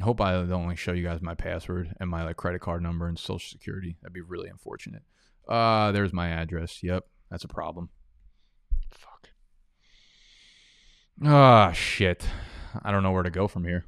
[0.00, 2.82] I hope I don't only show you guys my password and my like credit card
[2.82, 3.96] number and social security.
[4.02, 5.02] That'd be really unfortunate.
[5.48, 6.82] Uh, there's my address.
[6.82, 7.90] Yep, that's a problem.
[8.90, 9.28] Fuck.
[11.22, 12.26] Ah, oh, shit.
[12.82, 13.84] I don't know where to go from here.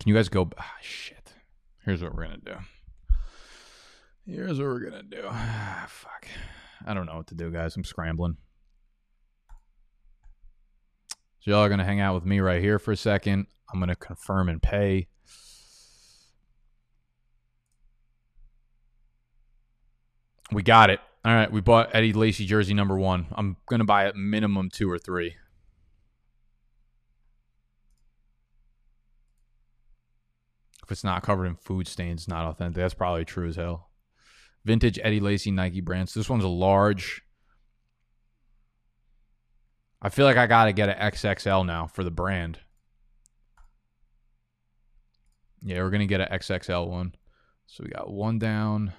[0.00, 0.50] Can you guys go?
[0.58, 1.32] Ah, shit.
[1.84, 2.56] Here's what we're gonna do.
[4.26, 5.22] Here's what we're gonna do.
[5.28, 6.26] Ah, fuck.
[6.84, 7.76] I don't know what to do, guys.
[7.76, 8.36] I'm scrambling.
[11.40, 13.46] So y'all are gonna hang out with me right here for a second.
[13.72, 15.08] I'm gonna confirm and pay.
[20.50, 21.00] We got it.
[21.24, 23.26] All right, we bought Eddie Lacy jersey number one.
[23.32, 25.36] I'm gonna buy it minimum two or three.
[30.82, 32.76] If it's not covered in food stains, not authentic.
[32.76, 33.90] That's probably true as hell.
[34.64, 36.08] Vintage Eddie Lacy Nike brand.
[36.08, 37.22] So this one's a large.
[40.00, 42.58] I feel like I got to get an XXL now for the brand.
[45.60, 47.14] Yeah, we're to get an XXL one.
[47.66, 48.92] So we got one down.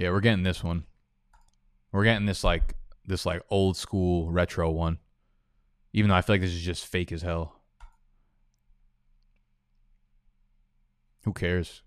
[0.00, 0.84] Yeah, we're getting this one.
[1.92, 2.74] We're getting this like
[3.04, 4.96] this like old school retro one.
[5.92, 7.60] Even though I feel like this is just fake as hell.
[11.24, 11.82] Who cares?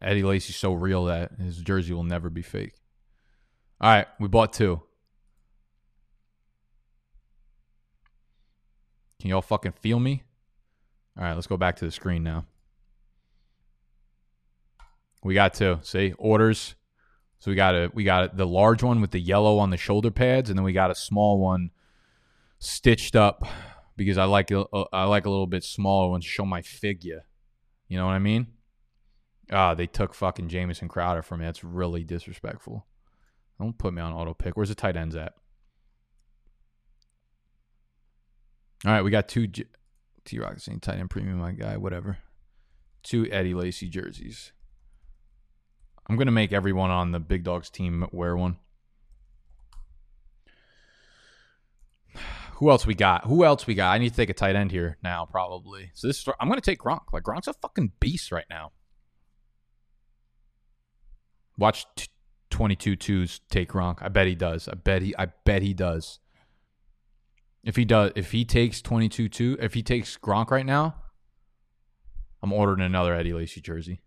[0.00, 2.74] Eddie Lacy's so real that his jersey will never be fake.
[3.80, 4.80] All right, we bought two.
[9.20, 10.22] Can y'all fucking feel me?
[11.18, 12.44] All right, let's go back to the screen now.
[15.22, 15.78] We got two.
[15.82, 16.74] See orders.
[17.40, 20.10] So we got a we got the large one with the yellow on the shoulder
[20.10, 21.70] pads, and then we got a small one
[22.58, 23.42] stitched up
[23.96, 27.24] because I like a, I like a little bit smaller one to show my figure.
[27.88, 28.48] You know what I mean?
[29.50, 31.46] Ah, they took fucking Jamison Crowder from me.
[31.46, 32.86] That's really disrespectful.
[33.58, 34.56] Don't put me on auto pick.
[34.56, 35.32] Where's the tight ends at?
[38.86, 42.18] All right, we got two T Rock saying tight end premium, my guy, whatever.
[43.02, 44.52] Two Eddie Lacy jerseys.
[46.10, 48.56] I'm gonna make everyone on the Big Dogs team wear one.
[52.54, 53.26] Who else we got?
[53.26, 53.92] Who else we got?
[53.92, 55.92] I need to take a tight end here now, probably.
[55.94, 57.12] So this, I'm gonna take Gronk.
[57.12, 58.72] Like Gronk's a fucking beast right now.
[61.56, 62.08] Watch t-
[62.50, 64.02] 22 twos take Gronk.
[64.02, 64.66] I bet he does.
[64.66, 65.14] I bet he.
[65.16, 66.18] I bet he does.
[67.62, 70.96] If he does, if he takes 22 2, if he takes Gronk right now,
[72.42, 74.00] I'm ordering another Eddie Lacy jersey.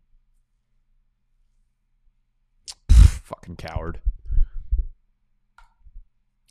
[3.33, 3.99] Fucking coward.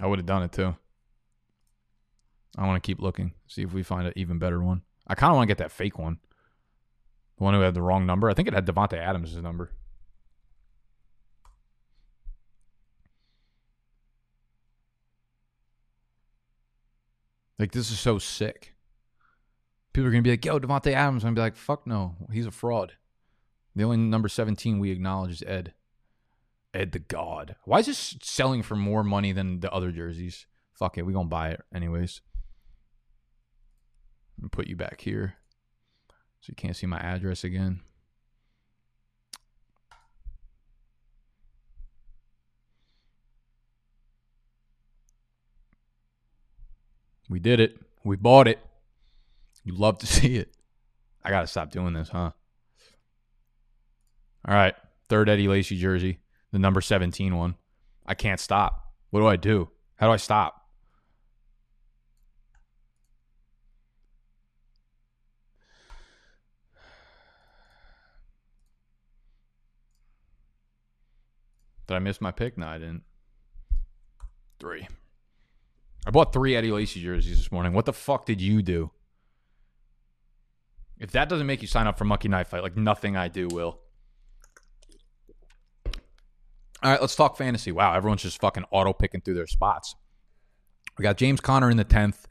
[0.00, 0.74] I would have done it too.
[2.58, 4.82] I want to keep looking, see if we find an even better one.
[5.06, 6.18] I kind of want to get that fake one.
[7.38, 8.28] The one who had the wrong number.
[8.28, 9.70] I think it had Davante Adams' number.
[17.58, 18.74] Like this is so sick.
[19.92, 22.46] People are gonna be like, "Yo, Davante Adams." I'm gonna be like, "Fuck no, he's
[22.46, 22.94] a fraud."
[23.76, 25.72] The only number 17 we acknowledge is Ed.
[26.74, 27.56] Ed the God.
[27.64, 30.46] Why is this selling for more money than the other jerseys?
[30.72, 32.20] Fuck it, we gonna buy it anyways.
[34.40, 35.34] And put you back here,
[36.40, 37.80] so you can't see my address again.
[47.32, 47.78] We did it.
[48.04, 48.58] We bought it.
[49.64, 50.54] You love to see it.
[51.24, 52.32] I got to stop doing this, huh?
[54.46, 54.74] All right.
[55.08, 56.18] Third Eddie Lacy jersey,
[56.52, 57.56] the number 17 one.
[58.06, 58.92] I can't stop.
[59.10, 59.70] What do I do?
[59.96, 60.58] How do I stop?
[71.86, 72.56] Did I miss my pick?
[72.56, 73.02] No, I didn't.
[74.58, 74.88] Three.
[76.06, 77.72] I bought three Eddie Lacy jerseys this morning.
[77.72, 78.90] What the fuck did you do?
[80.98, 83.48] If that doesn't make you sign up for Monkey Knife Fight, like nothing I do
[83.48, 83.80] will.
[86.82, 87.70] All right, let's talk fantasy.
[87.70, 89.94] Wow, everyone's just fucking auto picking through their spots.
[90.98, 92.26] We got James Conner in the tenth.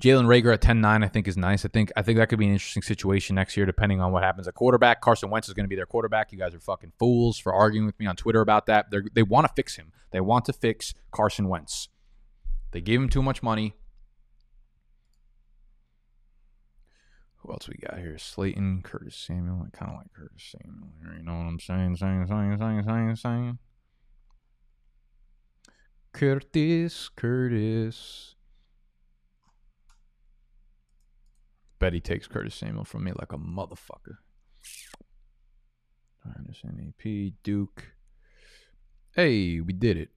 [0.00, 1.64] Jalen Reagor at 10-9, I think is nice.
[1.64, 4.22] I think I think that could be an interesting situation next year, depending on what
[4.22, 5.00] happens at quarterback.
[5.00, 6.30] Carson Wentz is going to be their quarterback.
[6.30, 8.92] You guys are fucking fools for arguing with me on Twitter about that.
[8.92, 9.90] They're, they want to fix him.
[10.12, 11.88] They want to fix Carson Wentz.
[12.70, 13.74] They gave him too much money.
[17.38, 18.18] Who else we got here?
[18.18, 19.66] Slayton, Curtis Samuel.
[19.66, 20.88] I kind of like Curtis Samuel.
[21.16, 21.96] You know what I'm saying?
[21.96, 23.58] Saying, saying, saying, saying, saying.
[26.12, 28.34] Curtis, Curtis.
[31.78, 34.16] Bet he takes Curtis Samuel from me like a motherfucker.
[36.36, 37.92] Anderson, AP, Duke.
[39.14, 40.10] Hey, we did it.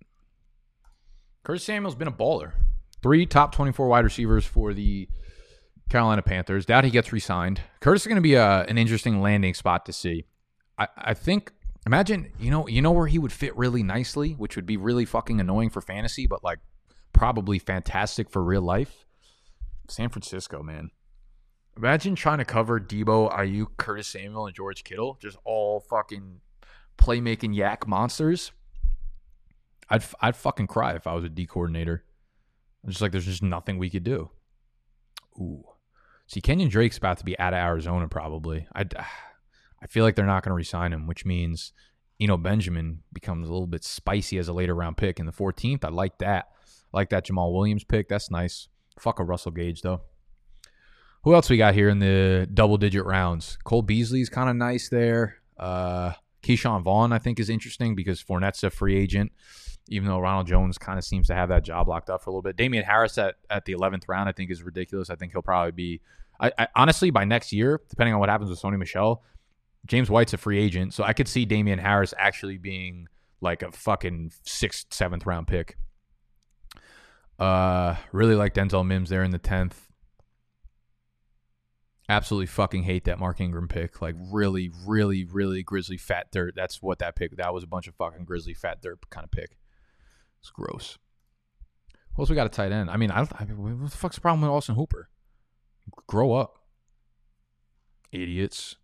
[1.44, 2.54] Curtis Samuel's been a baller.
[3.02, 5.08] Three top 24 wide receivers for the
[5.92, 6.66] Carolina Panthers.
[6.66, 7.62] Doubt he gets re-signed.
[7.82, 10.26] Curtis is going to be a, an interesting landing spot to see.
[10.78, 11.52] I, I think.
[11.88, 15.04] Imagine you know you know where he would fit really nicely, which would be really
[15.04, 16.60] fucking annoying for fantasy, but like
[17.12, 19.06] probably fantastic for real life.
[19.90, 20.92] San Francisco, man.
[21.76, 26.42] Imagine trying to cover Deebo, Aiyuk, Curtis Samuel, and George Kittle, just all fucking
[27.00, 28.52] playmaking yak monsters.
[29.90, 32.04] I'd I'd fucking cry if I was a D coordinator.
[32.84, 34.30] I'm just like, there's just nothing we could do.
[35.40, 35.64] Ooh,
[36.32, 38.68] see, Kenyon Drake's about to be out of Arizona probably.
[38.74, 38.86] I
[39.82, 41.74] I feel like they're not going to resign him, which means
[42.20, 45.84] Eno Benjamin becomes a little bit spicy as a later round pick in the 14th.
[45.84, 46.50] I like that.
[46.94, 48.08] I like that Jamaal Williams pick.
[48.08, 48.68] That's nice.
[49.00, 50.02] Fuck a Russell Gage though.
[51.24, 53.58] Who else we got here in the double digit rounds?
[53.64, 55.38] Cole Beasley's kind of nice there.
[55.58, 59.32] Uh, Ke'Shawn Vaughn, I think, is interesting because Fournette's a free agent,
[59.88, 62.34] even though Ronald Jones kind of seems to have that job locked up for a
[62.34, 62.56] little bit.
[62.56, 65.12] Damien Harris at, at the 11th round, I think, is ridiculous.
[65.12, 66.02] I think he'll probably be,
[66.42, 69.24] I, I honestly, by next year, depending on what happens with Sony Michel,
[69.86, 70.94] James White's a free agent.
[70.94, 73.08] So I could see Damien Harris actually being
[73.40, 75.78] like a fucking sixth, seventh round pick.
[77.40, 79.74] Uh, really like Denzel Mims there in the 10th.
[82.10, 84.02] Absolutely fucking hate that Mark Ingram pick.
[84.02, 86.54] Like really, really, really grizzly fat dirt.
[86.56, 87.38] That's what that pick.
[87.38, 89.58] That was a bunch of fucking grizzly fat dirt kind of pick.
[90.40, 90.98] It's gross.
[92.14, 92.90] What else we got a tight end?
[92.90, 95.10] I mean, I, I mean, what the fuck's the problem with Austin Hooper?
[96.08, 96.60] Grow up,
[98.12, 98.76] idiots.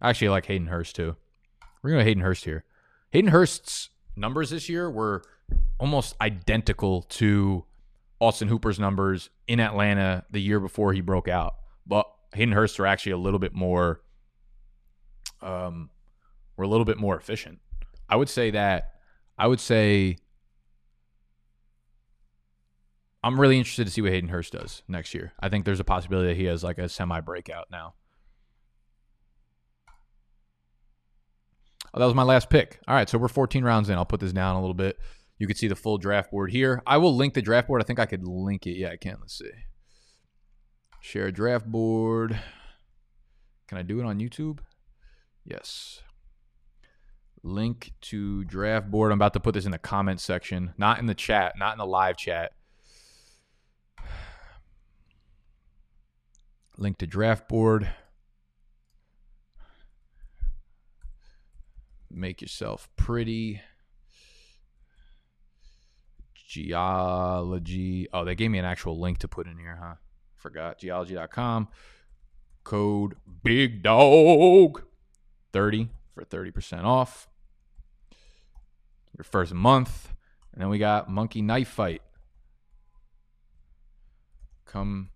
[0.00, 1.16] I actually like Hayden Hurst too.
[1.82, 2.64] We're gonna Hayden Hurst here.
[3.10, 5.22] Hayden Hurst's numbers this year were
[5.78, 7.64] almost identical to
[8.20, 11.54] Austin Hooper's numbers in Atlanta the year before he broke out.
[11.86, 14.00] But Hayden Hurst are actually a little bit more
[15.42, 15.90] um
[16.56, 17.58] were a little bit more efficient.
[18.08, 18.94] I would say that
[19.38, 20.18] I would say
[23.24, 25.32] I'm really interested to see what Hayden Hurst does next year.
[25.40, 27.94] I think there's a possibility that he has like a semi breakout now.
[31.94, 32.80] Oh, that was my last pick.
[32.86, 33.96] All right, so we're 14 rounds in.
[33.96, 34.98] I'll put this down a little bit.
[35.38, 36.82] You can see the full draft board here.
[36.86, 37.80] I will link the draft board.
[37.80, 38.76] I think I could link it.
[38.76, 39.16] Yeah, I can.
[39.20, 39.50] Let's see.
[41.00, 42.38] Share draft board.
[43.68, 44.58] Can I do it on YouTube?
[45.46, 46.02] Yes.
[47.42, 49.12] Link to draft board.
[49.12, 51.78] I'm about to put this in the comment section, not in the chat, not in
[51.78, 52.52] the live chat.
[56.76, 57.88] Link to draft board.
[62.10, 63.60] Make yourself pretty.
[66.34, 68.08] Geologie.
[68.12, 69.94] Oh, they gave me an actual link to put in here, huh?
[70.36, 70.78] Forgot.
[70.78, 71.68] Geologie.com.
[72.64, 74.82] Code Big Dog
[75.52, 77.28] 30 for 30% off.
[79.16, 80.12] Your first month.
[80.52, 82.02] And then we got Monkey Knife Fight.
[84.74, 85.10] Come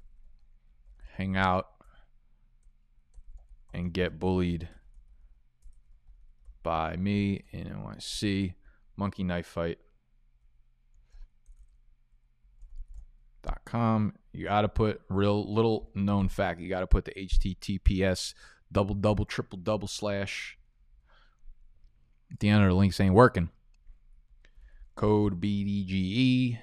[1.17, 1.67] hang out
[3.75, 4.69] and get bullied
[6.63, 8.55] by me in NYC.
[8.97, 9.79] Monkey Knife Fight.
[13.43, 14.13] Dot com.
[14.33, 16.61] You got to put real little known fact.
[16.61, 18.35] You got to put the HTTPS
[18.71, 20.57] double double triple double slash.
[22.31, 23.49] At the end of the links ain't working.
[24.95, 26.61] Code BDGE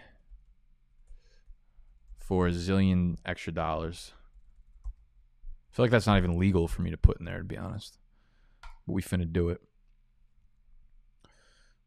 [2.28, 4.14] for a zillion extra dollars.
[4.86, 7.58] I feel like that's not even legal for me to put in there, to be
[7.58, 8.00] honest.
[8.88, 9.62] But we finna do it.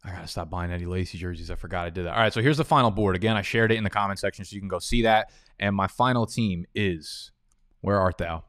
[0.05, 1.51] I gotta stop buying Eddie Lacy jerseys.
[1.51, 2.15] I forgot I did that.
[2.15, 3.17] All right, so here's the final board.
[3.17, 5.31] Again, I shared it in the comment section so you can go see that.
[5.59, 7.33] And my final team is
[7.81, 8.45] where art thou?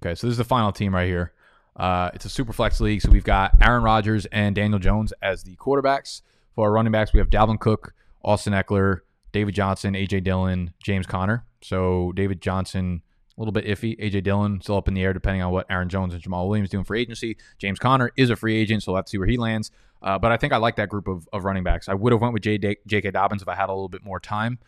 [0.00, 1.32] Okay, so this is the final team right here.
[1.74, 5.42] Uh, it's a super flex league, so we've got Aaron Rodgers and Daniel Jones as
[5.42, 6.22] the quarterbacks.
[6.54, 7.92] For our running backs, we have Dalvin Cook,
[8.24, 9.00] Austin Ekeler,
[9.36, 11.44] David Johnson, AJ Dillon, James Conner.
[11.60, 13.02] So David Johnson,
[13.36, 13.94] a little bit iffy.
[14.00, 16.70] AJ Dillon still up in the air depending on what Aaron Jones and Jamaal Williams
[16.70, 17.36] doing for agency.
[17.58, 19.70] James Conner is a free agent, so we'll have to see where he lands.
[20.00, 21.86] Uh, but I think I like that group of, of running backs.
[21.86, 23.10] I would have went with J.K.
[23.10, 24.58] Dobbins if I had a little bit more time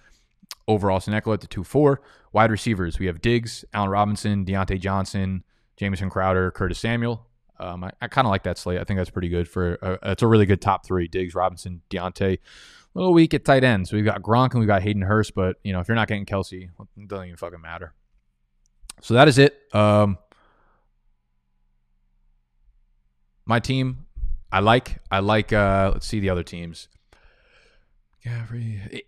[0.67, 1.97] over Austin Ekeler at the 2-4.
[2.35, 5.45] Wide receivers, we have Diggs, Allen Robinson, Diontae Johnson,
[5.79, 7.27] Jamison Crowder, Curtis Samuel.
[7.59, 8.81] Um, I, I kind of like that slate.
[8.81, 9.79] I think that's pretty good for.
[9.81, 12.39] Uh, it's a really good top three: Diggs, Robinson, Diontae.
[12.99, 13.87] Little weak at tight end.
[13.87, 15.33] So we've got Gronk and we've got Hayden Hurst.
[15.33, 17.95] But you know, if you're not getting Kelce, it doesn't even fucking matter.
[19.03, 19.57] So that is it.
[19.73, 20.19] Um,
[23.47, 24.07] my team,
[24.51, 24.99] I like.
[25.13, 25.53] I like.
[25.53, 26.89] Uh, let's see the other teams.
[28.25, 28.47] Yeah,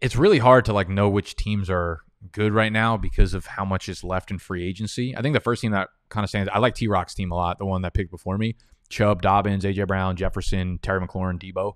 [0.00, 3.64] it's really hard to like know which teams are good right now because of how
[3.64, 5.16] much is left in free agency.
[5.16, 7.34] I think the first team that kind of stands, I like T Rock's team a
[7.34, 8.54] lot, the one that picked before me.
[8.88, 11.74] Chubb, Dobbins, AJ Brown, Jefferson, Terry McLaurin, Deebo,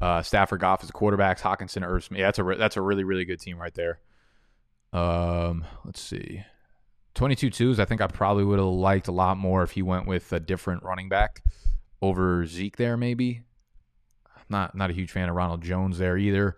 [0.00, 3.40] uh, Stafford, Goff as quarterbacks, Hockenson, Irv Yeah, that's a that's a really really good
[3.40, 4.00] team right there.
[4.92, 6.44] Um, let's see,
[7.14, 7.78] twenty two twos.
[7.78, 10.40] I think I probably would have liked a lot more if he went with a
[10.40, 11.42] different running back
[12.02, 12.96] over Zeke there.
[12.96, 13.42] Maybe
[14.48, 16.56] not not a huge fan of Ronald Jones there either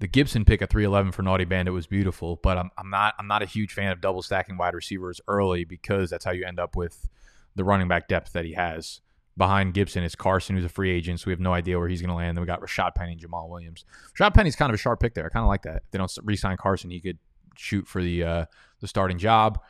[0.00, 3.26] the Gibson pick at 311 for Naughty Bandit was beautiful, but I'm, I'm not I'm
[3.26, 6.60] not a huge fan of double stacking wide receivers early because that's how you end
[6.60, 7.08] up with
[7.56, 9.00] the running back depth that he has.
[9.38, 12.02] Behind Gibson is Carson, who's a free agent, so we have no idea where he's
[12.02, 12.36] going to land.
[12.36, 13.84] Then we got Rashad Penny and Jamaal Williams.
[14.18, 15.24] Rashad Penny's kind of a sharp pick there.
[15.26, 15.76] I kind of like that.
[15.76, 17.18] If they don't re-sign Carson, he could
[17.56, 18.44] shoot for the uh,
[18.80, 19.60] the starting job.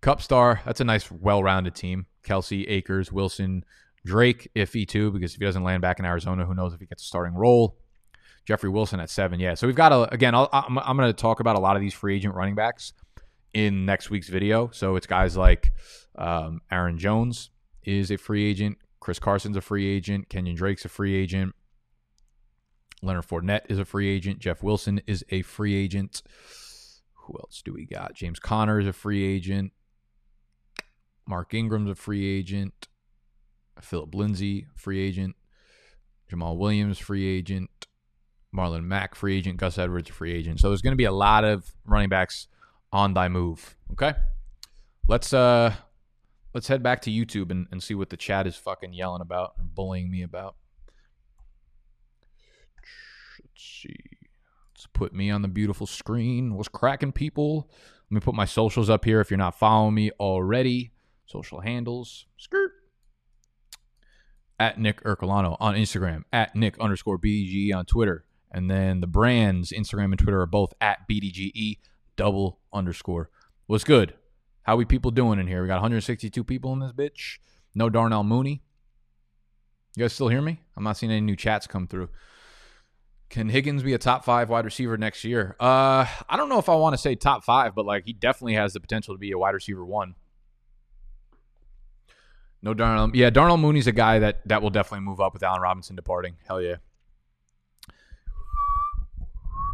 [0.00, 2.06] Cup star, that's a nice, well-rounded team.
[2.24, 3.64] Kelce, Akers, Wilson,
[4.06, 6.86] Drake, iffy too, because if he doesn't land back in Arizona, who knows if he
[6.86, 7.76] gets a starting role.
[8.46, 9.38] Jeffrey Wilson at seven.
[9.38, 9.54] Yeah.
[9.54, 11.82] So we've got a, again, i am I'm going to talk about a lot of
[11.82, 12.94] these free agent running backs
[13.52, 14.70] in next week's video.
[14.72, 15.72] So it's guys like
[16.16, 17.50] um, Aaron Jones
[17.84, 18.78] is a free agent.
[19.00, 20.28] Chris Carson's a free agent.
[20.28, 21.54] Kenyon Drake's a free agent.
[23.02, 24.38] Leonard Fournette is a free agent.
[24.38, 26.22] Jeff Wilson is a free agent.
[27.14, 28.14] Who else do we got?
[28.14, 29.72] James Conner is a free agent.
[31.26, 32.88] Mark Ingram's a free agent.
[33.80, 35.36] Philip Lindsay, free agent.
[36.30, 37.70] Jamaal Williams, free agent.
[38.54, 39.56] Marlon Mack, free agent.
[39.56, 40.60] Gus Edwards, free agent.
[40.60, 42.48] So there's going to be a lot of running backs
[42.92, 43.76] on thy move.
[43.92, 44.12] Okay,
[45.08, 45.74] let's uh
[46.54, 49.54] let's head back to YouTube and, and see what the chat is fucking yelling about
[49.58, 50.56] and bullying me about.
[53.42, 53.96] Let's see.
[54.74, 56.54] Let's put me on the beautiful screen.
[56.54, 57.70] What's cracking, people?
[58.10, 60.92] Let me put my socials up here if you're not following me already.
[61.26, 62.26] Social handles.
[62.36, 62.72] Skirt.
[64.58, 66.22] At Nick Ercolano on Instagram.
[66.32, 68.24] At Nick underscore BDG on Twitter.
[68.50, 71.78] And then the brands, Instagram and Twitter, are both at BDGE
[72.16, 73.30] double underscore.
[73.66, 74.14] What's good?
[74.62, 75.62] How we people doing in here?
[75.62, 77.38] We got 162 people in this bitch.
[77.74, 78.62] No Darnell Mooney.
[79.96, 80.60] You guys still hear me?
[80.76, 82.08] I'm not seeing any new chats come through.
[83.28, 85.56] Can Higgins be a top five wide receiver next year?
[85.60, 88.54] Uh, I don't know if I want to say top five, but like he definitely
[88.54, 90.14] has the potential to be a wide receiver one.
[92.62, 93.10] No Darnell.
[93.14, 96.36] Yeah, Darnell Mooney's a guy that that will definitely move up with Allen Robinson departing.
[96.46, 96.76] Hell yeah.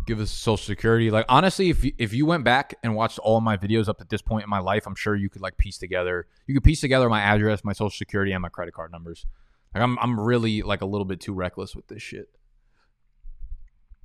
[0.06, 1.10] Give us social security.
[1.10, 4.08] Like honestly, if you, if you went back and watched all my videos up at
[4.08, 6.26] this point in my life, I'm sure you could like piece together.
[6.46, 9.26] You could piece together my address, my social security, and my credit card numbers.
[9.74, 12.30] Like I'm I'm really like a little bit too reckless with this shit.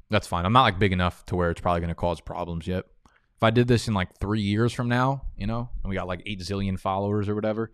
[0.10, 0.46] That's fine.
[0.46, 2.86] I'm not like big enough to where it's probably going to cause problems yet.
[3.06, 6.08] If I did this in like three years from now, you know, and we got
[6.08, 7.72] like eight zillion followers or whatever,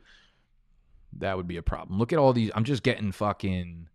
[1.17, 1.97] that would be a problem.
[1.97, 2.51] Look at all these.
[2.53, 3.87] I'm just getting fucking.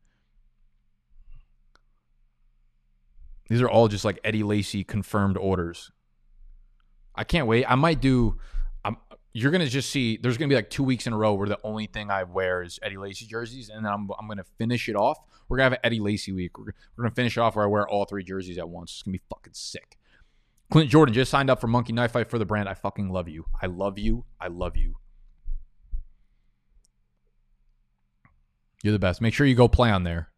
[3.49, 5.91] These are all just like Eddie Lacy confirmed orders.
[7.15, 7.65] I can't wait.
[7.71, 8.39] I might do.
[8.85, 8.97] I'm.
[9.33, 10.17] You're gonna just see.
[10.17, 12.63] There's gonna be like two weeks in a row where the only thing I wear
[12.63, 14.09] is Eddie Lacy jerseys, and then I'm.
[14.19, 15.19] I'm gonna finish it off.
[15.49, 16.59] We're gonna have an Eddie Lacy week.
[16.59, 18.93] We're, we're gonna finish off where I wear all three jerseys at once.
[18.93, 19.99] It's gonna be fucking sick.
[20.71, 22.67] Clint Jordan just signed up for Monkey Knife Fight for the brand.
[22.69, 23.45] I fucking love you.
[23.61, 24.25] I love you.
[24.41, 24.97] I love you.
[28.83, 29.21] You're the best.
[29.21, 30.32] Make sure you go play on there.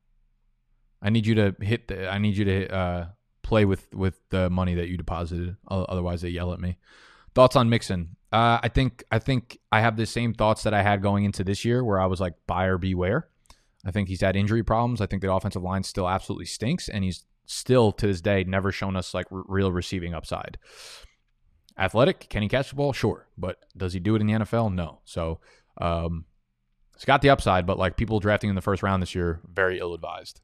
[1.05, 2.09] I need you to hit the.
[2.09, 3.07] I need you to uh,
[3.43, 5.57] play with with the money that you deposited.
[5.69, 6.79] Otherwise, they yell at me.
[7.35, 8.17] Thoughts on Mixon?
[8.33, 11.45] Uh, I think I think I have the same thoughts that I had going into
[11.45, 13.29] this year, where I was like buyer beware.
[13.85, 15.03] I think he's had injury problems.
[15.03, 18.73] I think the offensive line still absolutely stinks, and he's still to this day never
[18.73, 20.57] shown us like r- real receiving upside.
[21.79, 22.95] Athletic, can he catch the ball?
[22.95, 24.73] Sure, but does he do it in the NFL?
[24.73, 25.01] No.
[25.05, 25.41] So
[25.81, 26.25] um,
[26.95, 29.79] it's got the upside, but like people drafting in the first round this year, very
[29.79, 30.41] ill advised.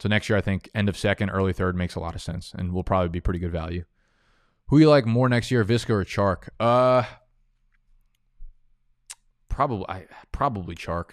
[0.00, 2.54] So next year, I think end of second, early third makes a lot of sense,
[2.56, 3.84] and will probably be pretty good value.
[4.68, 6.48] Who you like more next year, Viska or Chark?
[6.60, 7.04] Uh,
[9.48, 11.12] probably, I probably Chark.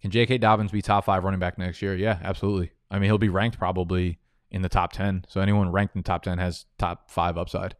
[0.00, 0.38] Can J.K.
[0.38, 1.96] Dobbins be top five running back next year?
[1.96, 2.72] Yeah, absolutely.
[2.90, 4.18] I mean, he'll be ranked probably
[4.50, 5.24] in the top ten.
[5.28, 7.74] So anyone ranked in the top ten has top five upside.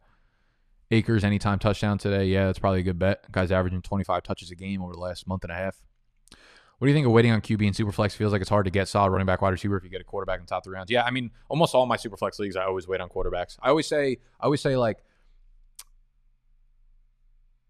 [0.91, 2.25] Akers anytime touchdown today.
[2.25, 3.31] Yeah, that's probably a good bet.
[3.31, 5.77] Guy's averaging 25 touches a game over the last month and a half.
[6.77, 8.13] What do you think of waiting on QB and Superflex?
[8.13, 10.05] Feels like it's hard to get solid running back wide receiver if you get a
[10.05, 10.91] quarterback in top three rounds.
[10.91, 13.57] Yeah, I mean, almost all my Superflex leagues, I always wait on quarterbacks.
[13.61, 14.97] I always say, I always say like,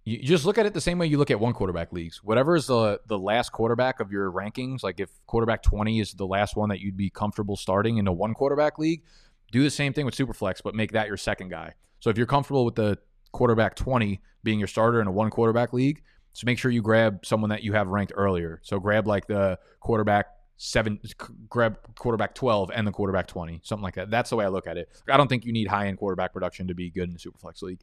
[0.05, 2.23] you just look at it the same way you look at one quarterback leagues.
[2.23, 6.27] Whatever is the the last quarterback of your rankings, like if quarterback 20 is the
[6.27, 9.03] last one that you'd be comfortable starting in a one quarterback league,
[9.51, 11.73] do the same thing with Superflex, but make that your second guy.
[11.99, 12.99] So if you're comfortable with the
[13.31, 16.03] quarterback 20 being your starter in a one quarterback league,
[16.35, 18.59] so make sure you grab someone that you have ranked earlier.
[18.61, 20.25] So grab like the quarterback
[20.57, 20.99] seven,
[21.47, 24.11] grab quarterback 12 and the quarterback 20, something like that.
[24.11, 24.89] That's the way I look at it.
[25.09, 27.61] I don't think you need high end quarterback production to be good in the Superflex
[27.61, 27.79] league.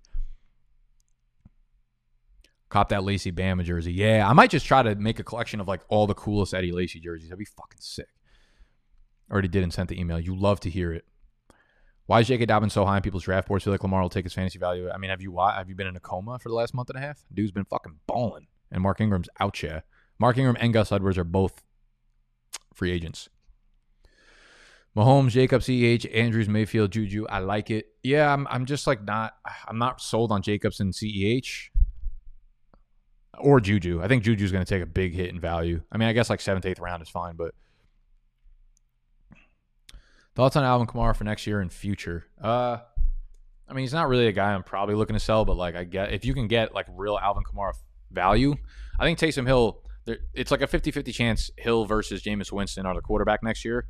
[2.69, 3.95] Cop that Lacy Bama jersey.
[3.95, 6.73] Yeah, I might just try to make a collection of like all the coolest Eddie
[6.73, 7.31] Lacy jerseys.
[7.31, 8.09] That'd be fucking sick.
[9.31, 10.21] Already did and sent the email.
[10.21, 11.07] You love to hear it.
[12.07, 12.47] Why is J.K.
[12.47, 13.65] Dobbins so high on people's draft boards?
[13.65, 14.91] Feel like Lamar will take his fantasy value.
[14.91, 16.99] I mean, have you have you been in a coma for the last month and
[16.99, 17.25] a half?
[17.33, 19.85] Dude's been fucking balling, and Mark Ingram's out here.
[20.19, 21.63] Mark Ingram and Gus Edwards are both
[22.75, 23.29] free agents.
[24.97, 27.27] Mahomes, Jacobs, CEH, Andrews, Mayfield, Juju.
[27.29, 27.87] I like it.
[28.03, 28.47] Yeah, I'm.
[28.51, 29.35] I'm just like not.
[29.67, 31.71] I'm not sold on Jacobs and CEH
[33.39, 34.03] or Juju.
[34.03, 35.83] I think Juju's going to take a big hit in value.
[35.91, 37.55] I mean, I guess like seventh, eighth round is fine, but
[40.35, 42.27] thoughts on Alvin Kamara for next year and future?
[42.43, 42.79] Uh,
[43.69, 45.85] I mean, he's not really a guy I'm probably looking to sell, but like I
[45.85, 47.73] get if you can get like real Alvin Kamara
[48.11, 48.57] value,
[48.99, 49.79] I think Taysom Hill.
[50.35, 53.87] It's like a 50-50 chance Hill versus Jameis Winston are the quarterback next year.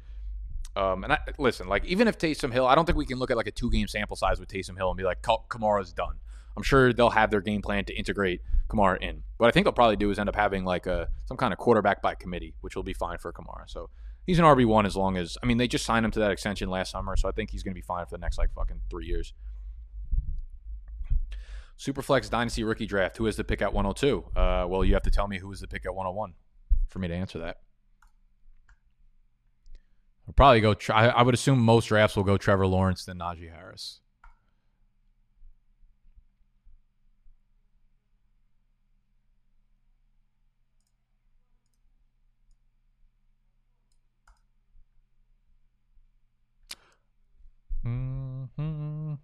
[0.76, 3.30] Um, and I, listen, like even if Taysom Hill, I don't think we can look
[3.30, 6.16] at like a two game sample size with Taysom Hill and be like Kamara's done.
[6.56, 9.22] I'm sure they'll have their game plan to integrate Kamara in.
[9.38, 11.58] What I think they'll probably do is end up having like a some kind of
[11.58, 13.68] quarterback by committee, which will be fine for Kamara.
[13.68, 13.88] So
[14.26, 16.30] he's an RB one as long as I mean they just signed him to that
[16.30, 18.52] extension last summer, so I think he's going to be fine for the next like
[18.54, 19.34] fucking three years.
[21.78, 23.16] Superflex Dynasty Rookie Draft.
[23.16, 24.24] Who is the pick at 102?
[24.36, 26.34] Uh, well, you have to tell me who is the pick at 101
[26.86, 27.58] for me to answer that.
[30.28, 30.74] I'll probably go.
[30.74, 34.00] Try, I would assume most drafts will go Trevor Lawrence than Najee Harris.
[49.12, 49.18] All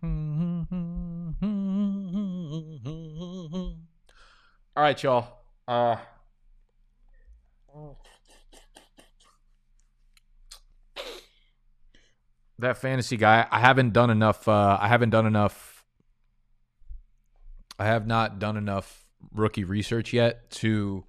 [4.77, 5.39] right, y'all.
[5.67, 5.97] Uh,
[12.59, 13.47] that fantasy guy.
[13.51, 14.47] I haven't done enough.
[14.47, 15.87] Uh, I haven't done enough.
[17.79, 21.05] I have not done enough rookie research yet to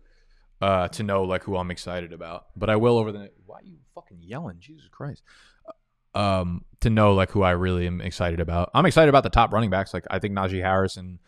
[0.62, 2.46] uh, to know like who I'm excited about.
[2.56, 3.32] But I will over the.
[3.46, 4.60] Why are you fucking yelling?
[4.60, 5.22] Jesus Christ.
[6.16, 8.72] Um, to know like who I really am excited about.
[8.74, 9.94] I'm excited about the top running backs.
[9.94, 11.20] Like I think Najee Harris and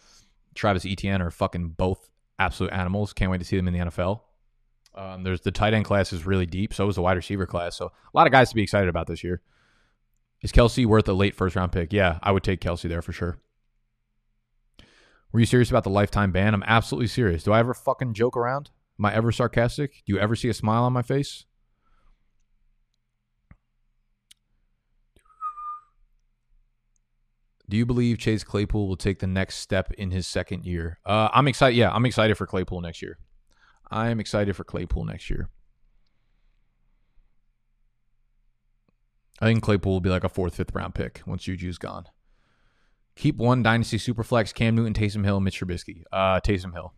[0.55, 2.09] Travis Etienne are fucking both
[2.39, 3.13] absolute animals.
[3.13, 4.21] Can't wait to see them in the NFL.
[4.93, 6.73] Um, there's the tight end class is really deep.
[6.73, 7.77] So is the wide receiver class.
[7.77, 9.41] So a lot of guys to be excited about this year.
[10.41, 11.93] Is Kelce worth a late first round pick?
[11.93, 13.37] Yeah, I would take Kelce there for sure.
[15.31, 16.53] Were you serious about the lifetime ban?
[16.53, 17.43] I'm absolutely serious.
[17.43, 18.69] Do I ever fucking joke around?
[18.99, 20.03] Am I ever sarcastic?
[20.05, 21.45] Do you ever see a smile on my face?
[27.71, 30.99] Do you believe Chase Claypool will take the next step in his second year?
[31.05, 31.77] Uh, I'm excited.
[31.77, 33.17] Yeah, I'm excited for Claypool next year.
[33.89, 35.47] I am excited for Claypool next year.
[39.39, 42.07] I think Claypool will be like a fourth, fifth round pick once Juju's gone.
[43.15, 46.03] Keep one dynasty superflex: Cam Newton, Taysom Hill, Mitch Trubisky.
[46.11, 46.93] Uh, Taysom Hill.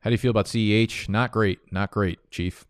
[0.00, 1.08] How do you feel about CEH?
[1.08, 1.60] Not great.
[1.70, 2.66] Not great, Chief.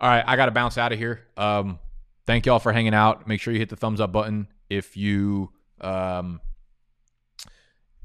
[0.00, 1.28] All right, I got to bounce out of here.
[1.36, 1.78] Um,
[2.26, 3.26] thank y'all for hanging out.
[3.26, 5.50] Make sure you hit the thumbs up button if you
[5.80, 6.40] um,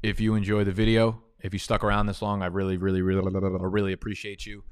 [0.02, 1.22] if you enjoy the video.
[1.40, 4.64] If you stuck around this long, I really, really, really, really appreciate you.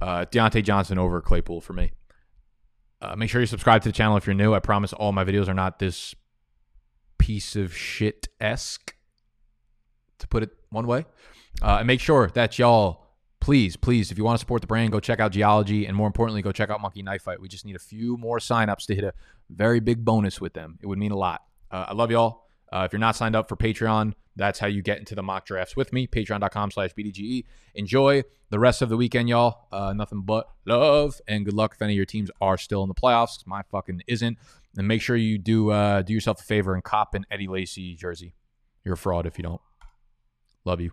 [0.00, 1.92] Uh, Diontae Johnson over Claypool for me.
[3.00, 4.54] Uh, make sure you subscribe to the channel if you're new.
[4.54, 6.14] I promise all my videos are not this
[7.16, 8.94] piece of shit esque,
[10.18, 11.06] to put it one way.
[11.62, 13.07] Uh, and make sure that y'all,
[13.48, 16.06] please, please, if you want to support the brand, go check out Geologie, and more
[16.06, 17.40] importantly, go check out Monkey Knife Fight.
[17.40, 19.14] We just need a few more signups to hit a
[19.48, 20.78] very big bonus with them.
[20.82, 21.40] It would mean a lot.
[21.70, 22.44] Uh, I love y'all.
[22.70, 25.46] Uh, if you're not signed up for Patreon, that's how you get into the mock
[25.46, 26.06] drafts with me.
[26.06, 27.46] Patreon.com slash BDGE.
[27.74, 29.66] Enjoy the rest of the weekend, y'all.
[29.72, 32.88] Uh, nothing but love and good luck if any of your teams are still in
[32.88, 33.46] the playoffs.
[33.46, 34.36] My fucking isn't.
[34.76, 37.94] And make sure you do uh, do yourself a favor and cop an Eddie Lacy
[37.94, 38.34] jersey.
[38.84, 39.62] You're a fraud if you don't.
[40.66, 40.92] Love you.